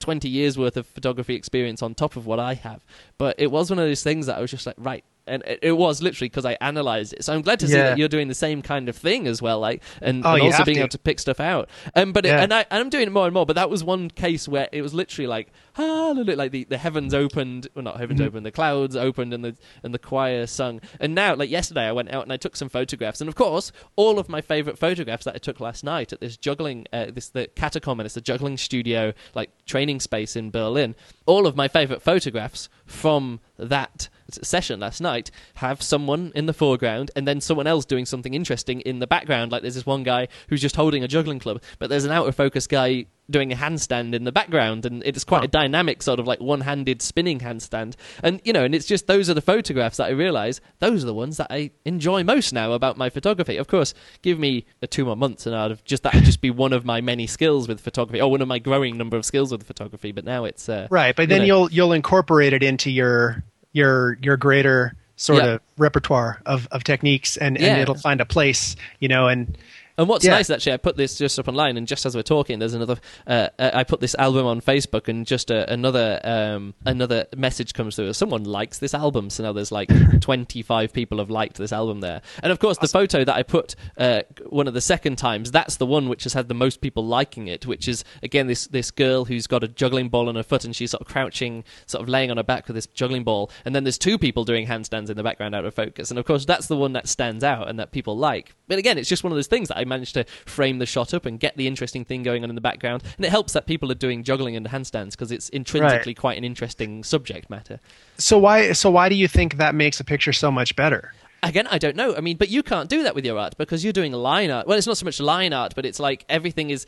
[0.00, 2.84] 20 years worth of photography experience on top of what I have.
[3.18, 5.04] But it was one of those things that I was just like, right.
[5.26, 7.24] And it, it was literally because I analyzed it.
[7.24, 7.84] So I'm glad to see Yeah.
[7.90, 10.64] that you're doing the same kind of thing as well, like, and, Oh, and also
[10.64, 10.80] being to.
[10.82, 11.70] able to pick stuff out.
[11.94, 12.42] Um, but it, Yeah.
[12.42, 13.46] and I and I'm doing it more and more.
[13.46, 17.14] But that was one case where it was literally like, hallelujah, like the, the heavens
[17.14, 18.26] opened, well not heavens Mhm.
[18.26, 20.80] opened, the clouds opened, and the and the choir sung.
[21.00, 23.72] And now, like yesterday, I went out and I took some photographs, and of course,
[23.96, 27.30] all of my favorite photographs that I took last night at this juggling, uh, this
[27.30, 30.94] the Catacomb, and it's a juggling studio, like training space in Berlin.
[31.26, 37.10] All of my favorite photographs from that session last night have someone in the foreground
[37.14, 39.52] and then someone else doing something interesting in the background.
[39.52, 42.26] Like there's this one guy who's just holding a juggling club, but there's an out
[42.26, 46.20] of focus guy doing a handstand in the background, and it's quite a dynamic sort
[46.20, 47.94] of like one-handed spinning handstand.
[48.22, 51.06] And you know, and it's just those are the photographs that I realise those are
[51.06, 53.56] the ones that I enjoy most now about my photography.
[53.56, 56.50] Of course, give me two more months, and I'd have just that would just be
[56.50, 59.52] one of my many skills with photography, or one of my growing number of skills
[59.52, 60.12] with photography.
[60.12, 61.44] But now it's uh, Right, but you then know.
[61.46, 63.42] you'll you'll incorporate it into your
[63.74, 65.50] your your greater sort Yeah.
[65.50, 67.74] of repertoire of, of techniques, and, Yeah.
[67.74, 69.28] and it'll find a place, you know.
[69.28, 69.56] And
[69.96, 70.32] And what's Yeah.
[70.32, 72.96] nice, actually, I put this just up online, and just as we're talking, there's another.
[73.26, 77.74] Uh, uh, I put this album on Facebook, and just uh, another um, another message
[77.74, 78.12] comes through.
[78.12, 79.88] Someone likes this album, so now there's like
[80.20, 82.22] 25 people have liked this album there.
[82.42, 85.76] And of course, the photo that I put uh, one of the second times, that's
[85.76, 87.66] the one which has had the most people liking it.
[87.66, 90.74] Which is again this this girl who's got a juggling ball on her foot, and
[90.74, 93.50] she's sort of crouching, sort of laying on her back with this juggling ball.
[93.64, 96.10] And then there's two people doing handstands in the background out of focus.
[96.10, 98.56] And of course, that's the one that stands out and that people like.
[98.66, 101.14] But again, it's just one of those things that I managed to frame the shot
[101.14, 103.02] up and get the interesting thing going on in the background.
[103.16, 106.44] And it helps that people are doing juggling and handstands because it's intrinsically quite an
[106.44, 107.80] interesting subject matter.
[108.18, 111.12] so why so why do you think that makes a picture so much better?
[111.42, 112.16] Again, I don't know.
[112.16, 114.66] I mean, but you can't do that with your art because you're doing line art.
[114.66, 116.86] Well, it's not so much line art, but it's like everything is.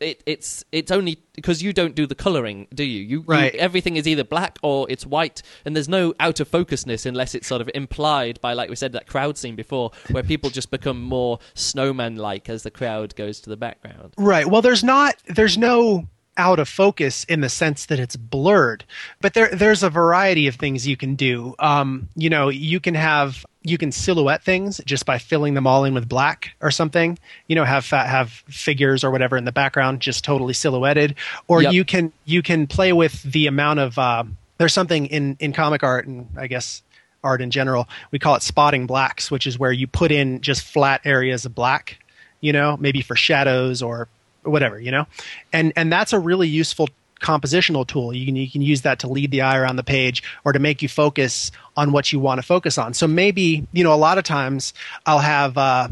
[0.00, 3.02] It, it's it's only because you don't do the coloring, do you?
[3.02, 7.04] You, you- everything is either black or it's white, and there's no out of focusness
[7.06, 10.48] unless it's sort of implied by, like we said, that crowd scene before, where people
[10.50, 14.14] just become more snowman-like as the crowd goes to the background.
[14.16, 14.46] Right.
[14.46, 16.08] Well, there's not there's no
[16.40, 18.84] out of focus in the sense that it's blurred,
[19.20, 21.54] but there there's a variety of things you can do.
[21.58, 25.84] Um, you know, you can have you can silhouette things just by filling them all
[25.84, 27.18] in with black or something.
[27.46, 31.14] You know, have have figures or whatever in the background just totally silhouetted,
[31.46, 31.72] or Yep.
[31.74, 35.82] you can you can play with the amount of um, there's something in in comic
[35.82, 36.82] art and I guess
[37.22, 40.62] art in general we call it spotting blacks, which is where you put in just
[40.62, 41.98] flat areas of black
[42.42, 44.08] you know, maybe for shadows or
[44.50, 45.06] whatever, you know,
[45.52, 46.88] and and that's a really useful
[47.20, 48.12] compositional tool.
[48.12, 50.58] You can you can use that to lead the eye around the page or to
[50.58, 52.94] make you focus on what you want to focus on.
[52.94, 54.74] So maybe you know a lot of times
[55.06, 55.88] I'll have uh,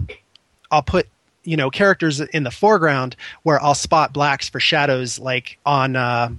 [0.71, 1.07] I'll put
[1.45, 6.31] you know characters in the foreground where I'll spot blacks for shadows, like on uh,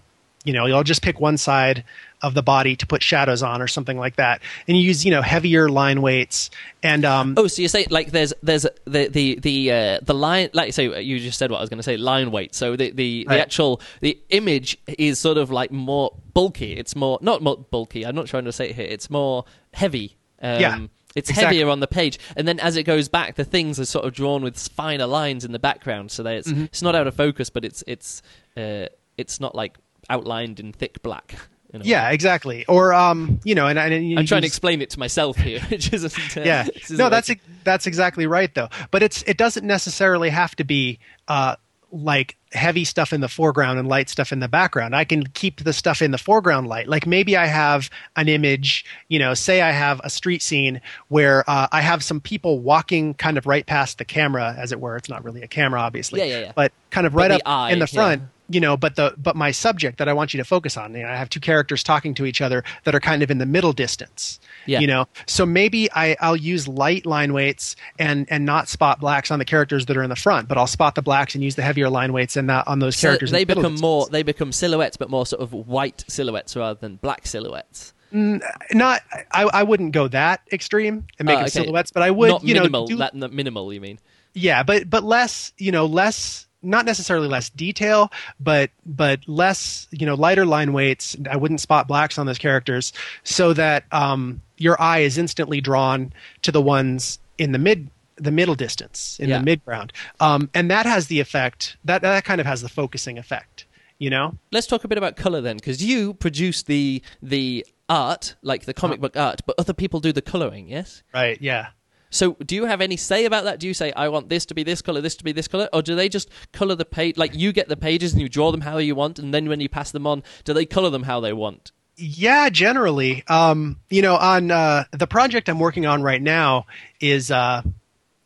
[0.44, 1.84] you know you'll just pick one side
[2.22, 5.12] of the body to put shadows on or something like that, and you use you
[5.12, 6.50] know heavier line weights
[6.84, 10.50] and um, Oh, so you say like there's there's the the the uh, the line
[10.54, 12.54] like so you just said what I was going to say line weight.
[12.56, 13.36] So the the, Right.
[13.38, 16.74] the actual the image is sort of like more bulky.
[16.74, 18.06] It's more not more bulky.
[18.06, 18.88] I'm not trying to say it here.
[18.90, 20.18] It's more heavy.
[20.42, 20.80] Um, Yeah,
[21.16, 21.58] It's exactly.
[21.58, 24.14] heavier on the page, and then as it goes back, the things are sort of
[24.14, 26.64] drawn with finer lines in the background, so that it's Mm-hmm.
[26.66, 28.22] it's not out of focus, but it's it's
[28.58, 28.86] uh,
[29.18, 29.78] it's not like
[30.10, 31.36] outlined in thick black.
[31.76, 31.90] A way.
[31.90, 32.66] yeah, exactly.
[32.68, 35.62] Or um, you know, and, and you I'm trying to explain it to myself here,
[35.70, 36.38] which isn't.
[36.38, 37.30] Uh, yeah isn't no that's
[37.64, 41.56] that's exactly right though but it's it doesn't necessarily have to be uh
[41.92, 45.64] like heavy stuff in the foreground and light stuff in the background i can keep
[45.64, 49.62] the stuff in the foreground light like maybe i have an image you know say
[49.62, 53.66] i have a street scene where uh, i have some people walking kind of right
[53.66, 56.52] past the camera as it were it's not really a camera obviously Yeah, yeah, yeah.
[56.56, 58.18] but kind of right up eye, in the yeah.
[58.50, 61.04] You know, but the but my subject that I want you to focus on, you
[61.04, 63.46] know, I have two characters talking to each other that are kind of in the
[63.46, 64.40] middle distance.
[64.66, 64.80] Yeah.
[64.80, 69.32] You know, so maybe I, I'll use light line weights and and not spot blacks
[69.32, 71.56] on the characters that are in the front, but I'll spot the blacks and use
[71.56, 73.32] the heavier line weights and that on those So characters.
[73.32, 76.98] they the become more they become silhouettes, but more sort of white silhouettes rather than
[76.98, 77.94] black silhouettes.
[78.14, 78.42] Mm,
[78.74, 81.50] not, I, I wouldn't go that extreme and make Oh, okay.
[81.50, 82.88] silhouettes, but I would, not you know, minimal.
[82.88, 84.00] do- that, minimal, you mean?
[84.34, 90.06] yeah, but but less, you know, less not necessarily less detail, but but less, you
[90.06, 91.16] know, lighter line weights.
[91.30, 92.94] I wouldn't spot blacks on those characters,
[93.24, 98.32] so that um, your eye is instantly drawn to the ones in the mid the
[98.32, 99.38] middle distance in Yeah.
[99.38, 102.68] the mid ground, um, and that has the effect that that kind of has the
[102.70, 103.66] focusing effect,
[103.98, 104.36] you know.
[104.52, 108.74] Let's talk a bit about color then, because you produce the the art, like the
[108.74, 110.68] comic book art, but other people do the coloring.
[110.68, 111.02] Yes.
[111.14, 111.42] Right.
[111.42, 111.68] Yeah.
[112.10, 113.60] So, do you have any say about that?
[113.60, 115.70] Do you say, I want this to be this color, this to be this color?
[115.72, 117.18] Or do they just color the page?
[117.18, 119.60] Like, you get the pages and you draw them how you want, and then when
[119.60, 121.72] you pass them on, do they color them how they want?
[121.98, 123.24] Yeah, generally.
[123.28, 126.66] Um, you know, on uh, the project I'm working on right now
[127.02, 127.62] is, uh,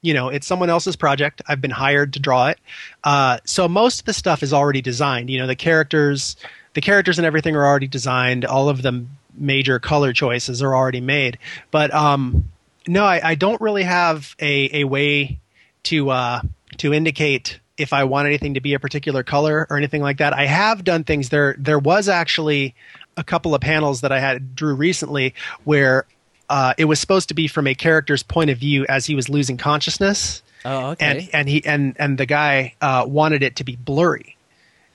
[0.02, 1.42] you know, it's someone else's project.
[1.48, 2.60] I've been hired to draw it.
[3.04, 5.30] Uh, so most of the stuff is already designed.
[5.30, 6.36] You know, the characters,
[6.74, 8.46] the characters and everything are already designed.
[8.46, 11.40] All of the major color choices are already made.
[11.72, 12.50] But um,
[12.88, 15.40] no, I, I don't really have a, a way
[15.84, 16.42] to uh,
[16.78, 20.34] to indicate if I want anything to be a particular color or anything like that.
[20.34, 21.56] I have done things there.
[21.58, 22.76] There was actually
[23.18, 26.06] a couple of panels that I had drew recently where
[26.50, 29.30] uh, it was supposed to be from a character's point of view as he was
[29.30, 31.06] losing consciousness, Oh, okay.
[31.06, 34.36] and and he and and the guy uh, wanted it to be blurry.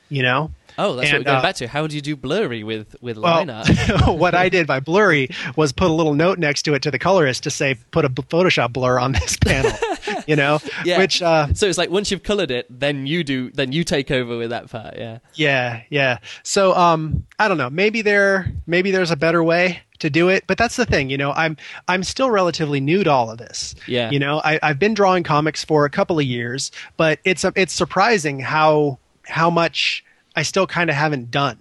[0.08, 1.68] You know, oh, that's what we're going uh, back to.
[1.68, 3.68] How do you do blurry with, with well, line art?
[4.06, 6.98] what I did by blurry was put a little note next to it to the
[6.98, 9.72] colorist to say, put a Photoshop blur on this panel.
[10.26, 10.98] you know, Yeah.
[10.98, 14.10] which uh, so it's like once you've colored it, then you do, then you take
[14.10, 14.96] over with that part.
[14.96, 15.18] Yeah.
[15.34, 16.18] Yeah, yeah.
[16.42, 17.70] So um I don't know.
[17.70, 21.16] Maybe there maybe there's a better way to do it, but that's the thing, you
[21.18, 21.32] know.
[21.32, 21.56] I'm
[21.88, 23.74] I'm still relatively new to all of this.
[23.86, 24.10] Yeah.
[24.10, 27.72] You know, I I've been drawing comics for a couple of years, but it's it's
[27.72, 30.04] surprising how how much
[30.38, 31.58] I still kind of haven't done.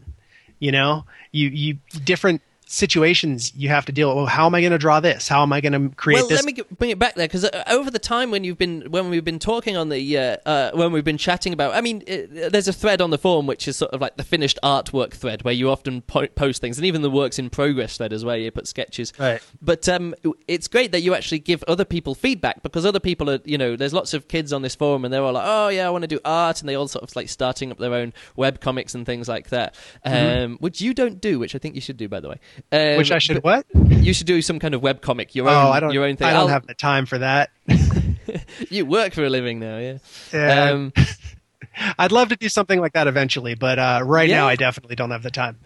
[0.59, 4.18] You know, you you different situations you have to deal with.
[4.18, 5.28] Well, how am I going to draw this?
[5.28, 6.24] How am I going to create this?
[6.24, 6.38] well, this?
[6.39, 8.91] let me get, bring it back there because uh, over the time when you've been
[8.91, 12.03] when we've been talking on the uh, uh, when we've been chatting about, I mean,
[12.07, 15.43] there's a thread on the forum which is sort of like the finished artwork thread
[15.43, 18.38] where you often po- post things, and even the works in progress thread as well.
[18.38, 19.41] You put sketches, Right.
[19.61, 20.13] But um,
[20.47, 23.76] it's great that you actually give other people feedback because other people are, you know,
[23.76, 26.03] there's lots of kids on this forum and they're all like, oh yeah, I want
[26.03, 28.93] to do art, and they all sort of like starting up their own web comics
[28.95, 32.07] and things like that, um, which you don't do, which I think you should do,
[32.07, 32.39] by the way.
[32.72, 33.66] Um, which I should what?
[33.74, 35.93] You should do some kind of web comic, your Oh, own, I don't.
[35.93, 36.28] your own thing.
[36.28, 37.49] I don't I'll- have the time for that.
[38.70, 39.97] you work for a living now, yeah.
[40.34, 40.70] Yeah.
[40.72, 40.93] Um,
[41.99, 44.38] I'd love to do something like that eventually, but uh, right Yeah.
[44.38, 45.58] now I definitely don't have the time.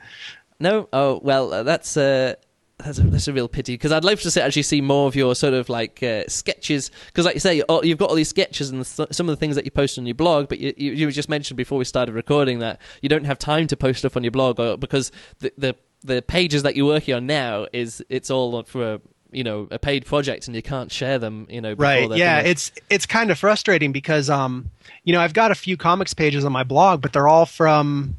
[0.59, 2.35] no, oh well, uh, that's uh,
[2.77, 5.15] that's a, that's a real pity because I'd love to see, actually see more of
[5.15, 8.27] your sort of like uh, sketches because, like you say, all, you've got all these
[8.29, 10.73] sketches and th- some of the things that you post on your blog, but you,
[10.75, 13.99] you, you just mentioned before we started recording that you don't have time to post
[13.99, 17.67] stuff on your blog or, because the, the the pages that you're working on now
[17.73, 21.47] is it's all for a you know a paid project and you can't share them
[21.49, 22.71] you know before right yeah finished.
[22.71, 24.69] it's it's kind of frustrating because um
[25.05, 28.15] you know i've got a few comics pages on my blog but they're all from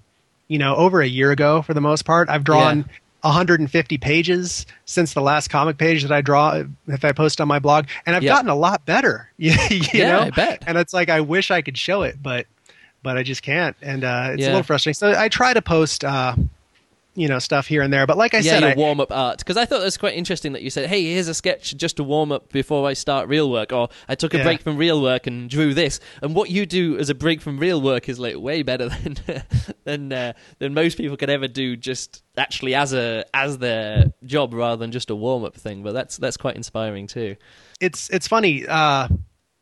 [0.49, 2.85] you know over a year ago for the most part i've drawn Yeah.
[3.23, 7.59] 150 pages since the last comic page that i draw if i post on my
[7.59, 8.31] blog and i've Yeah.
[8.33, 10.65] gotten a lot better you, you Yeah, know I bet.
[10.67, 12.47] and it's like i wish i could show it but
[13.03, 14.47] but i just can't and uh it's Yeah.
[14.49, 16.35] a little frustrating so i try to post uh
[17.15, 19.39] you know stuff here and there but like i yeah, said your warm up art.
[19.39, 21.97] Because I thought it was quite interesting that you said, "Hey, here's a sketch just
[21.99, 24.45] to warm up before I start real work," or "I took a Yeah.
[24.45, 27.59] break from real work and drew this." And what you do as a break from
[27.59, 29.17] real work is like way better than
[29.85, 34.55] than uh, than most people could ever do, just actually as a as their job
[34.55, 35.83] rather than just a warm up thing.
[35.83, 37.37] But that's that's quite inspiring too.
[37.81, 38.67] it's it's funny.
[38.67, 39.09] Uh,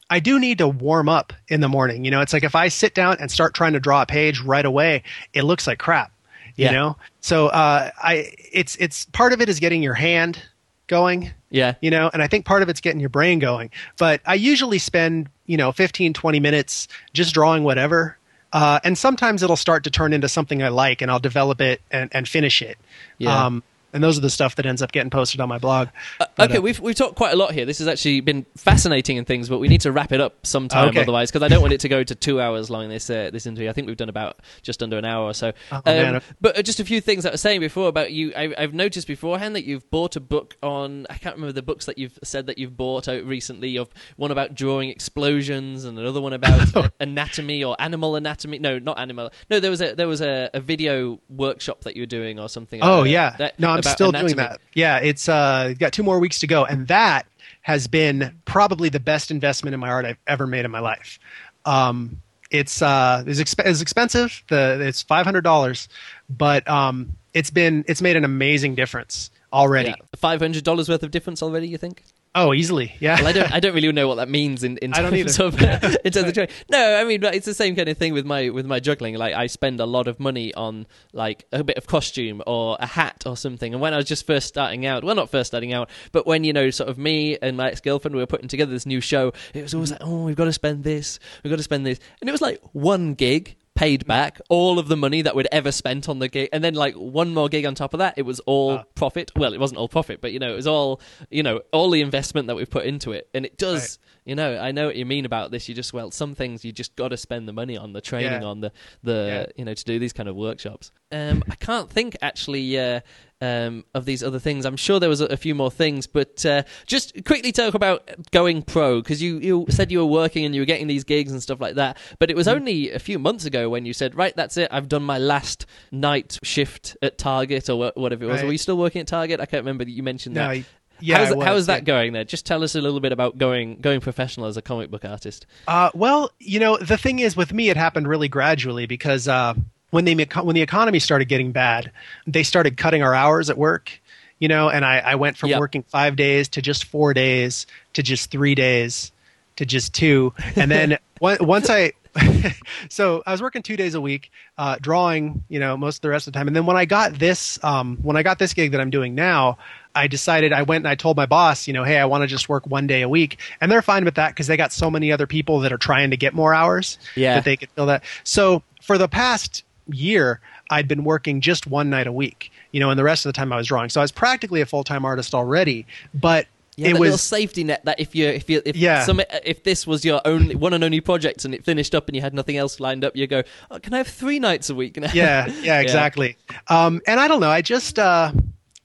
[0.08, 2.04] I do need to warm up in the morning.
[2.04, 4.40] You know, it's like if I sit down and start trying to draw a page
[4.40, 6.12] right away, it looks like crap.
[6.60, 6.72] You Yeah.
[6.72, 10.42] know, so uh, I it's it's part of it is getting your hand
[10.88, 11.30] going.
[11.50, 13.70] Yeah, You know, and I think part of it's getting your brain going.
[13.98, 18.16] But I usually spend you know 15, 20 minutes just drawing whatever.
[18.52, 21.80] Uh, and sometimes it'll start to turn into something I like, and I'll develop it
[21.90, 22.76] and, and finish it.
[23.18, 23.46] Yeah.
[23.46, 25.88] Um, and those are the stuff that ends up getting posted on my blog.
[26.20, 27.64] Uh, But, okay, uh, we've we've talked quite a lot here.
[27.66, 30.88] This has actually been fascinating and things, but we need to wrap it up sometime
[30.88, 31.00] Okay.
[31.02, 32.88] otherwise, because I don't want it to go to two hours long.
[32.88, 35.52] This uh, this interview, I think we've done about just under an hour or so.
[35.72, 36.22] Oh, man.
[36.40, 38.32] But uh, just a few things that I was saying before about you.
[38.36, 41.06] I, I've noticed beforehand that you've bought a book on.
[41.10, 43.76] I can't remember the books that you've said that you've bought out recently.
[43.76, 48.58] Of one about drawing explosions and another one about uh, anatomy or animal anatomy.
[48.58, 49.30] No, not animal.
[49.50, 52.48] No, there was a there was a, a video workshop that you were doing or
[52.48, 52.80] something.
[52.82, 54.60] Oh uh, yeah, that- no, I'm about still doing that.
[54.74, 57.26] Yeah, it's uh, got two more weeks to go, and that
[57.62, 61.18] has been probably the best investment in my art I've ever made in my life.
[61.64, 64.42] Um, it's uh, it's, exp- it's expensive.
[64.48, 65.88] The it's five hundred dollars,
[66.28, 69.90] but um, it's been it's made an amazing difference already.
[69.90, 69.96] Yeah.
[70.16, 71.68] Five hundred dollars worth of difference already.
[71.68, 72.02] You think?
[72.32, 73.16] Oh, easily, yeah.
[73.16, 73.52] Well, I don't.
[73.52, 76.48] I don't really know what that means in, in terms of in terms of juggling.
[76.70, 79.16] No, I mean it's the same kind of thing with my with my juggling.
[79.16, 82.86] Like I spend a lot of money on like a bit of costume or a
[82.86, 83.72] hat or something.
[83.72, 86.44] And when I was just first starting out, well, not first starting out, but when
[86.44, 89.00] you know, sort of me and my ex girlfriend we were putting together this new
[89.00, 91.84] show, it was always like, oh, we've got to spend this, we've got to spend
[91.84, 95.48] this, and it was like one gig paid back all of the money that we'd
[95.50, 98.12] ever spent on the gig and then like one more gig on top of that
[98.18, 98.84] it was all Ah.
[98.94, 101.00] profit well it wasn't all profit but you know it was all
[101.30, 104.28] you know all the investment that we've put into it and it does Right.
[104.30, 106.72] you know i know what you mean about this you just well some things you
[106.72, 108.48] just got to spend the money on the training Yeah.
[108.48, 108.70] on the
[109.02, 109.52] the Yeah.
[109.56, 113.00] you know to do these kind of workshops um i can't think actually uh
[113.40, 116.44] um, of these other things, I'm sure there was a, a few more things, but
[116.44, 120.54] uh, just quickly talk about going pro because you, you said you were working and
[120.54, 121.96] you were getting these gigs and stuff like that.
[122.18, 122.56] But it was Mm-hmm.
[122.56, 124.68] only a few months ago when you said, "Right, that's it.
[124.70, 128.46] I've done my last night shift at Target or wha- whatever it was." Right.
[128.46, 129.40] Were you still working at Target?
[129.40, 130.48] I can't remember that you mentioned No, that.
[130.48, 130.64] y-
[131.02, 131.84] yeah, how's, was, how is that yeah.
[131.84, 132.24] going there?
[132.24, 135.46] Just tell us a little bit about going going professional as a comic book artist.
[135.66, 139.54] Uh, well, you know, the thing is, with me, it happened really gradually because uh,
[139.90, 141.90] when the when the economy started getting bad,
[142.26, 143.90] they started cutting our hours at work.
[144.38, 145.58] You know, and I, I went from Yeah.
[145.58, 149.12] working five days to just four days to just three days
[149.56, 151.92] to just two, and then once I.
[152.88, 156.08] so I was working two days a week, uh, drawing, you know, most of the
[156.08, 156.48] rest of the time.
[156.48, 159.14] And then when I got this, um, when I got this gig that I'm doing
[159.14, 159.58] now,
[159.94, 162.26] I decided I went and I told my boss, you know, hey, I want to
[162.26, 164.90] just work one day a week, and they're fine with that because they got so
[164.90, 167.34] many other people that are trying to get more hours Yeah.
[167.34, 168.02] that they could fill that.
[168.24, 169.62] So for the past
[169.94, 173.30] year, I'd been working just one night a week, you know, and the rest of
[173.32, 173.90] the time I was drawing.
[173.90, 177.64] So I was practically a full time artist already, but Yeah, it little was safety
[177.64, 179.04] net that if you if you if Yeah.
[179.04, 182.16] some if this was your only one and only project and it finished up and
[182.16, 184.74] you had nothing else lined up, you go, oh, can I have three nights a
[184.74, 184.96] week?
[185.00, 186.36] now?" yeah, yeah, exactly.
[186.68, 187.50] Um, and I don't know.
[187.50, 188.32] I just, uh,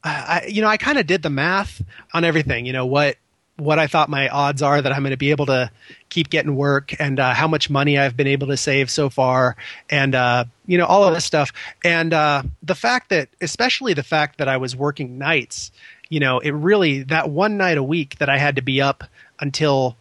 [0.03, 1.81] I, you know, I kind of did the math
[2.13, 2.65] on everything.
[2.65, 3.15] You know what
[3.57, 5.71] what I thought my odds are that I'm going to be able to
[6.09, 9.55] keep getting work, and uh, how much money I've been able to save so far,
[9.89, 11.51] and uh, you know all of this stuff,
[11.83, 15.71] and uh, the fact that, especially the fact that I was working nights.
[16.07, 19.03] You know, it really that one night a week that I had to be up
[19.39, 19.97] until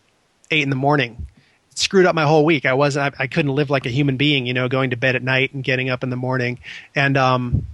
[0.51, 1.27] eight in the morning
[1.75, 2.67] screwed up my whole week.
[2.67, 5.17] I wasn't, I, I couldn't live like a human being, you know, going to bed
[5.17, 6.59] at night and getting up in the morning.
[6.95, 7.67] And, um,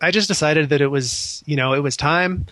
[0.00, 2.46] I just decided that it was, you know, it was time.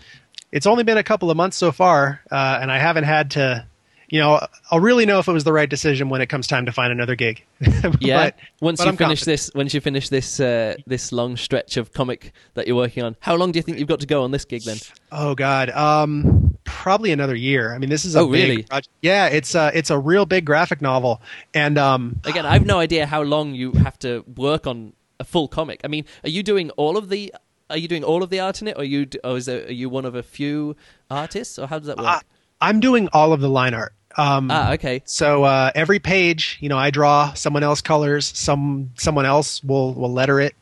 [0.53, 3.67] It's only been a couple of months so far, uh, and I haven't had to,
[4.09, 4.41] you know,
[4.71, 6.91] I'll really know if it was the right decision when it comes time to find
[6.91, 7.45] another gig.
[8.01, 8.27] Yeah.
[8.31, 9.25] But- once but you I'm finish confident.
[9.27, 13.17] this, once you finish this uh, this long stretch of comic that you're working on,
[13.21, 14.79] how long do you think you've got to go on this gig then?
[15.13, 17.75] Oh God, um, probably another year.
[17.75, 18.63] I mean, this is a Oh, big really?
[18.63, 18.89] project.
[19.03, 21.21] Yeah, it's a it's a real big graphic novel,
[21.55, 25.25] and um, Again, I have no idea how long you have to work on a
[25.25, 25.81] full comic.
[25.85, 27.33] I mean, are you doing all of the?
[27.71, 29.07] Are you doing all of the art in it, or are you?
[29.25, 30.77] Or is there, are you one of a few
[31.11, 32.07] artists, or how does that work?
[32.07, 32.21] I,
[32.61, 33.93] I'm doing all of the line art.
[34.17, 35.03] Um, ah, okay.
[35.05, 39.95] So uh, every page, you know, I draw, someone else colors, some someone else will
[39.95, 40.55] will letter it.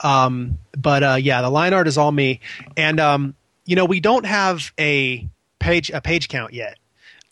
[0.00, 2.40] Um, but uh, yeah, the line art is all me,
[2.76, 3.34] and um,
[3.66, 6.78] you know, we don't have a page a page count yet.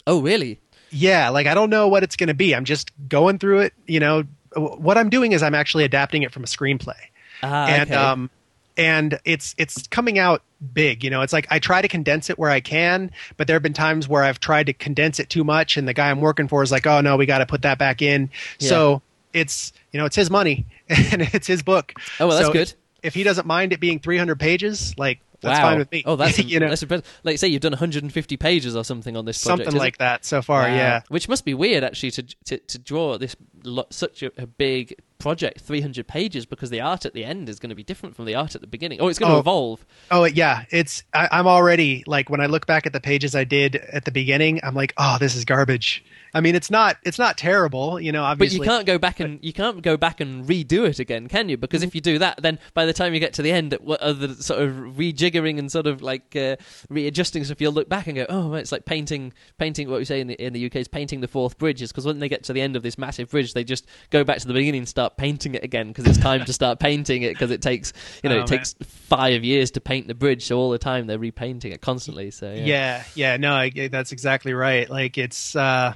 [0.07, 0.61] Oh, really?
[0.91, 2.55] Yeah, like I don't know what it's going to be.
[2.55, 3.73] I'm just going through it.
[3.87, 4.25] You know,
[4.55, 7.01] what I'm doing is I'm actually adapting it from a screenplay,
[7.43, 7.95] Ah, and okay.
[7.95, 8.31] um,
[8.77, 10.43] and it's it's coming out
[10.73, 11.05] big.
[11.05, 13.63] You know, it's like I try to condense it where I can, but there have
[13.63, 16.49] been times where I've tried to condense it too much, and the guy I'm working
[16.49, 18.69] for is like, "Oh no, we got to put that back in." Yeah.
[18.69, 19.03] So
[19.33, 21.95] it's you know it's his money and it's his book.
[22.21, 22.69] Oh, well, that's So good.
[22.69, 25.71] If, if he doesn't mind it being 300 pages, like that's wow.
[25.71, 26.03] fine with me.
[26.07, 27.07] Oh, that's you know that's impressive.
[27.25, 29.67] Like, say you've done 150 pages or something on this project.
[29.67, 29.99] something like it?
[29.99, 30.63] that so far.
[30.63, 30.75] Wow.
[30.75, 31.03] Yeah.
[31.09, 34.95] Which must be weird, actually, to, to to draw this lo- such a, a big
[35.19, 38.25] project, 300 pages, because the art at the end is going to be different from
[38.25, 39.01] the art at the beginning.
[39.01, 39.41] Oh, it's going to Oh.
[39.41, 39.87] evolve.
[40.11, 43.45] Oh yeah, it's I, I'm already like when I look back at the pages I
[43.45, 46.05] did at the beginning, I'm like, oh, this is garbage.
[46.35, 48.23] I mean, it's not it's not terrible, you know.
[48.23, 51.29] But Obviously, you can't go back and you can't go back and redo it again,
[51.29, 51.57] can you?
[51.59, 54.03] Because if you do that, then by the time you get to the end, what
[54.03, 56.57] are the sort of rejiggering and sort of like uh,
[56.89, 57.61] readjusting stuff?
[57.61, 60.43] You'll look back and go, "Oh, it's like painting, painting." What we say in the
[60.43, 62.63] in the UK is painting the Forth bridge, is because when they get to the
[62.63, 65.55] end of this massive bridge, they just go back to the beginning and start painting
[65.55, 67.93] it again because it's time to start painting it because it takes
[68.23, 71.07] you know Oh, it takes five years to paint the bridge, so all the time
[71.07, 72.31] they're repainting it constantly.
[72.31, 72.65] So yeah.
[72.67, 74.89] Yeah, yeah, no, I, that's exactly right.
[74.89, 75.93] Like it's, uh,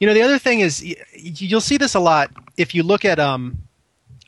[0.00, 3.04] you know, the other thing is y- you'll see this a lot if you look
[3.04, 3.58] at, um,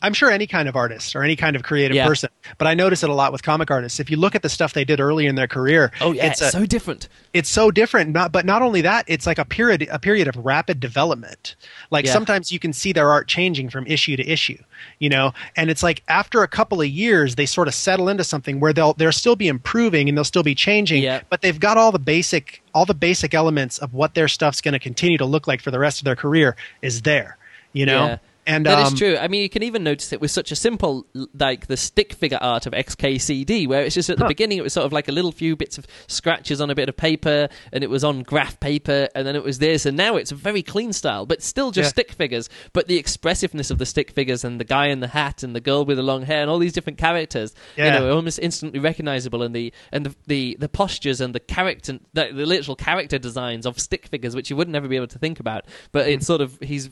[0.01, 2.07] I'm sure any kind of artist or any kind of creative Yeah.
[2.07, 3.99] person, but I notice it a lot with comic artists.
[3.99, 6.40] If you look at the stuff they did early in their career, Oh yeah, it's
[6.40, 7.09] it's, a, so different.
[7.34, 8.11] it's so different.
[8.11, 11.57] Not, but not only that, it's like a period, a period of rapid development.
[11.90, 12.12] Like Yeah.
[12.12, 14.59] sometimes you can see their art changing from issue to issue,
[15.01, 18.22] you know, and it's like after a couple of years, they sort of settle into
[18.22, 21.22] something where they'll they'll still be improving and they'll still be changing, Yeah.
[21.28, 24.74] but they've got all the basic all the basic elements of what their stuff's going
[24.74, 27.36] to continue to look like for the rest of their career is there,
[27.72, 28.18] you know.
[28.49, 28.55] Yeah.
[28.57, 29.16] And That is um, true.
[29.16, 31.07] I mean, you can even notice it with such a simple,
[31.38, 34.28] like the stick figure art of XKCD, where it's just at the Huh.
[34.28, 36.88] beginning, it was sort of like a little few bits of scratches on a bit
[36.88, 40.16] of paper, and it was on graph paper, and then it was this, and now
[40.16, 41.90] it's a very clean style, but still just Yeah.
[41.90, 42.49] stick figures.
[42.72, 45.61] But the expressiveness of the stick figures, and the guy in the hat, and the
[45.61, 49.42] girl with the long hair, and all these different characters, you know, almost instantly recognizable,
[49.42, 53.66] and the and the the, the postures and the character, the, the literal character designs
[53.66, 55.64] of stick figures, which you wouldn't ever be able to think about.
[55.92, 56.14] But Mm-hmm.
[56.14, 56.90] it's sort of he's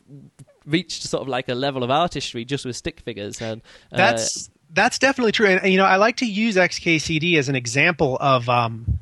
[0.67, 3.62] reached sort of like a level of artistry just with stick figures and
[3.93, 5.47] uh, that's that's definitely true.
[5.47, 8.99] And, you know i like to use xkcd as an example of um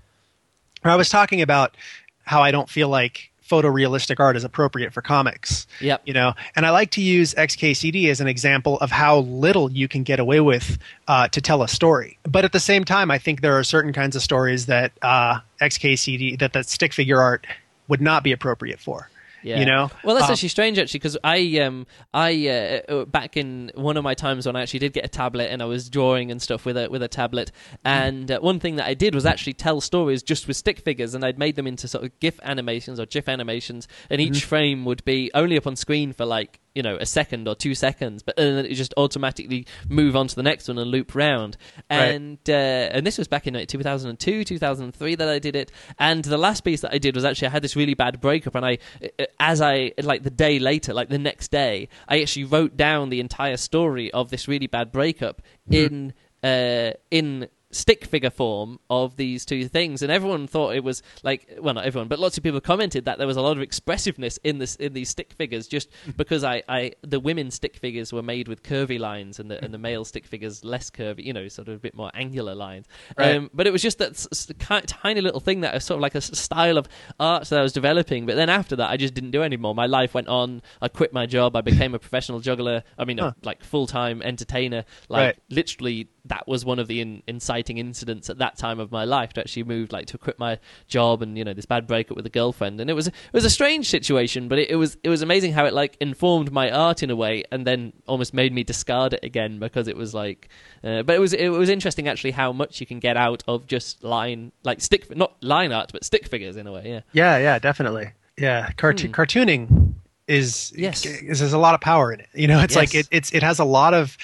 [0.83, 1.77] where i was talking about
[2.25, 6.03] how i don't feel like photorealistic art is appropriate for comics Yep.
[6.07, 9.87] you know and i like to use xkcd as an example of how little you
[9.89, 12.19] can get away with uh, to tell a story.
[12.23, 15.41] But at the same time i think there are certain kinds of stories that uh,
[15.61, 17.47] xkcd that the stick figure art
[17.89, 19.11] would not be appropriate for
[19.45, 19.61] Yeah.
[19.61, 23.37] you know Well, that's Um, actually strange, actually, because I, um, I uh, uh, back
[23.37, 25.89] in one of my times when I actually did get a tablet and I was
[25.91, 27.53] drawing and stuff with a with a tablet,
[27.85, 31.15] and uh, one thing that I did was actually tell stories just with stick figures,
[31.15, 34.49] and I'd made them into sort of GIF animations or GIF animations, and each Mm-hmm.
[34.49, 37.75] frame would be only up on screen for like you know a second or two
[37.75, 41.57] seconds, but then it just automatically move on to the next one and loop round.
[41.91, 42.11] Right.
[42.11, 45.71] And uh, and this was back in like, 2002, 2003 that I did it.
[45.99, 48.55] And the last piece that I did was actually I had this really bad breakup,
[48.55, 48.79] and I,
[49.19, 53.11] uh, as I like the day later, like the next day, I actually wrote down
[53.11, 56.13] the entire story of this really bad breakup in
[56.43, 61.49] uh, in stick figure form of these two things and everyone thought it was like
[61.61, 64.39] well not everyone but lots of people commented that there was a lot of expressiveness
[64.45, 68.23] in this in these stick figures just because I, I the women stick figures were
[68.23, 71.49] made with curvy lines and the and the male stick figures less curvy you know
[71.49, 72.87] sort of a bit more angular lines
[73.19, 73.37] Right.
[73.37, 74.49] um, but it was just that s- s-
[74.87, 77.63] tiny little thing that was sort of like a s- style of art that I
[77.63, 80.63] was developing but then after that I just didn't do anymore my life went on
[80.81, 83.33] I quit my job I became a professional juggler I mean Huh.
[83.41, 85.39] a, like full-time entertainer like Right.
[85.51, 89.35] literally that was one of the in, inciting incidents at that time of my life
[89.35, 90.59] to actually move like to quit my
[90.89, 93.45] job and you know this bad breakup with a girlfriend and it was it was
[93.45, 96.71] a strange situation but it, it was it was amazing how it like informed my
[96.71, 100.15] art in a way and then almost made me discard it again because it was
[100.15, 100.49] like
[100.83, 103.67] uh, but it was it was interesting actually how much you can get out of
[103.67, 107.37] just line like stick not line art but stick figures in a way yeah Yeah,
[107.39, 108.13] yeah, definitely.
[108.39, 108.73] Yeah, Hmm.
[109.13, 109.95] cartooning
[110.27, 111.05] is Yes.
[111.05, 112.29] is there's a lot of power in it.
[112.35, 114.17] You know, it's like it, it's it has a lot of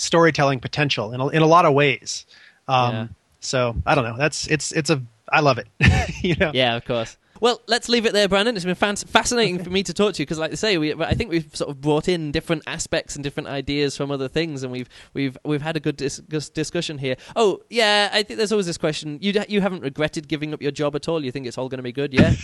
[0.00, 2.26] storytelling potential in a, in a lot of ways.
[2.68, 3.06] Um, Yeah.
[3.40, 4.16] So I don't know.
[4.18, 5.66] That's it's it's a I love it.
[6.22, 6.50] you know.
[6.52, 7.16] Yeah, of course.
[7.40, 8.54] Well, let's leave it there, Brandon.
[8.56, 11.14] It's been fascinating for me to talk to you because, like I say, we, I
[11.14, 14.70] think we've sort of brought in different aspects and different ideas from other things, and
[14.72, 17.16] we've we've we've had a good dis- dis- discussion here.
[17.36, 20.60] Oh, yeah, I think there's always this question: you d- you haven't regretted giving up
[20.62, 21.24] your job at all?
[21.24, 22.12] You think it's all going to be good?
[22.14, 22.34] Yeah.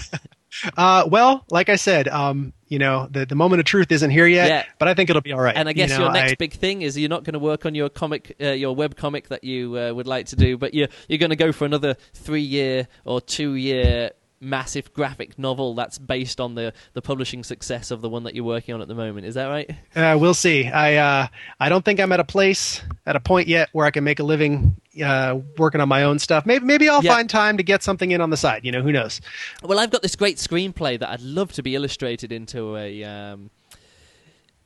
[0.76, 4.26] Uh, well, like I said, um, you know, the the moment of truth isn't here
[4.26, 4.64] yet, Yeah.
[4.78, 5.55] but I think it'll be all right.
[5.55, 7.38] And I guess You know, your next I- big thing is you're not going to
[7.40, 10.57] work on your comic, uh, your web comic that you uh, would like to do,
[10.57, 15.39] but you're you're going to go for another three year or two year massive graphic
[15.39, 18.82] novel that's based on the the publishing success of the one that you're working on
[18.82, 19.26] at the moment.
[19.26, 19.70] Is that right?
[19.95, 20.66] Uh, we'll see.
[20.66, 21.26] I uh,
[21.59, 24.20] I don't think I'm at a place at a point yet where I can make
[24.20, 26.47] a living uh, working on my own stuff.
[26.47, 27.14] Maybe maybe I'll Yeah.
[27.14, 28.64] find time to get something in on the side.
[28.64, 29.20] You know, who knows?
[29.62, 33.05] Well, I've got this great screenplay that I'd love to be illustrated into a.
[33.05, 33.51] Um...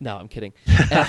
[0.01, 0.53] No, I'm kidding.
[0.91, 1.07] Uh,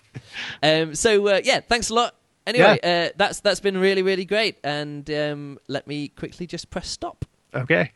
[0.62, 2.14] um, so uh, yeah, thanks a lot.
[2.46, 6.88] Anyway, uh, that's that's been really really great, and um, let me quickly just press
[6.88, 7.24] stop.
[7.54, 7.92] Okay.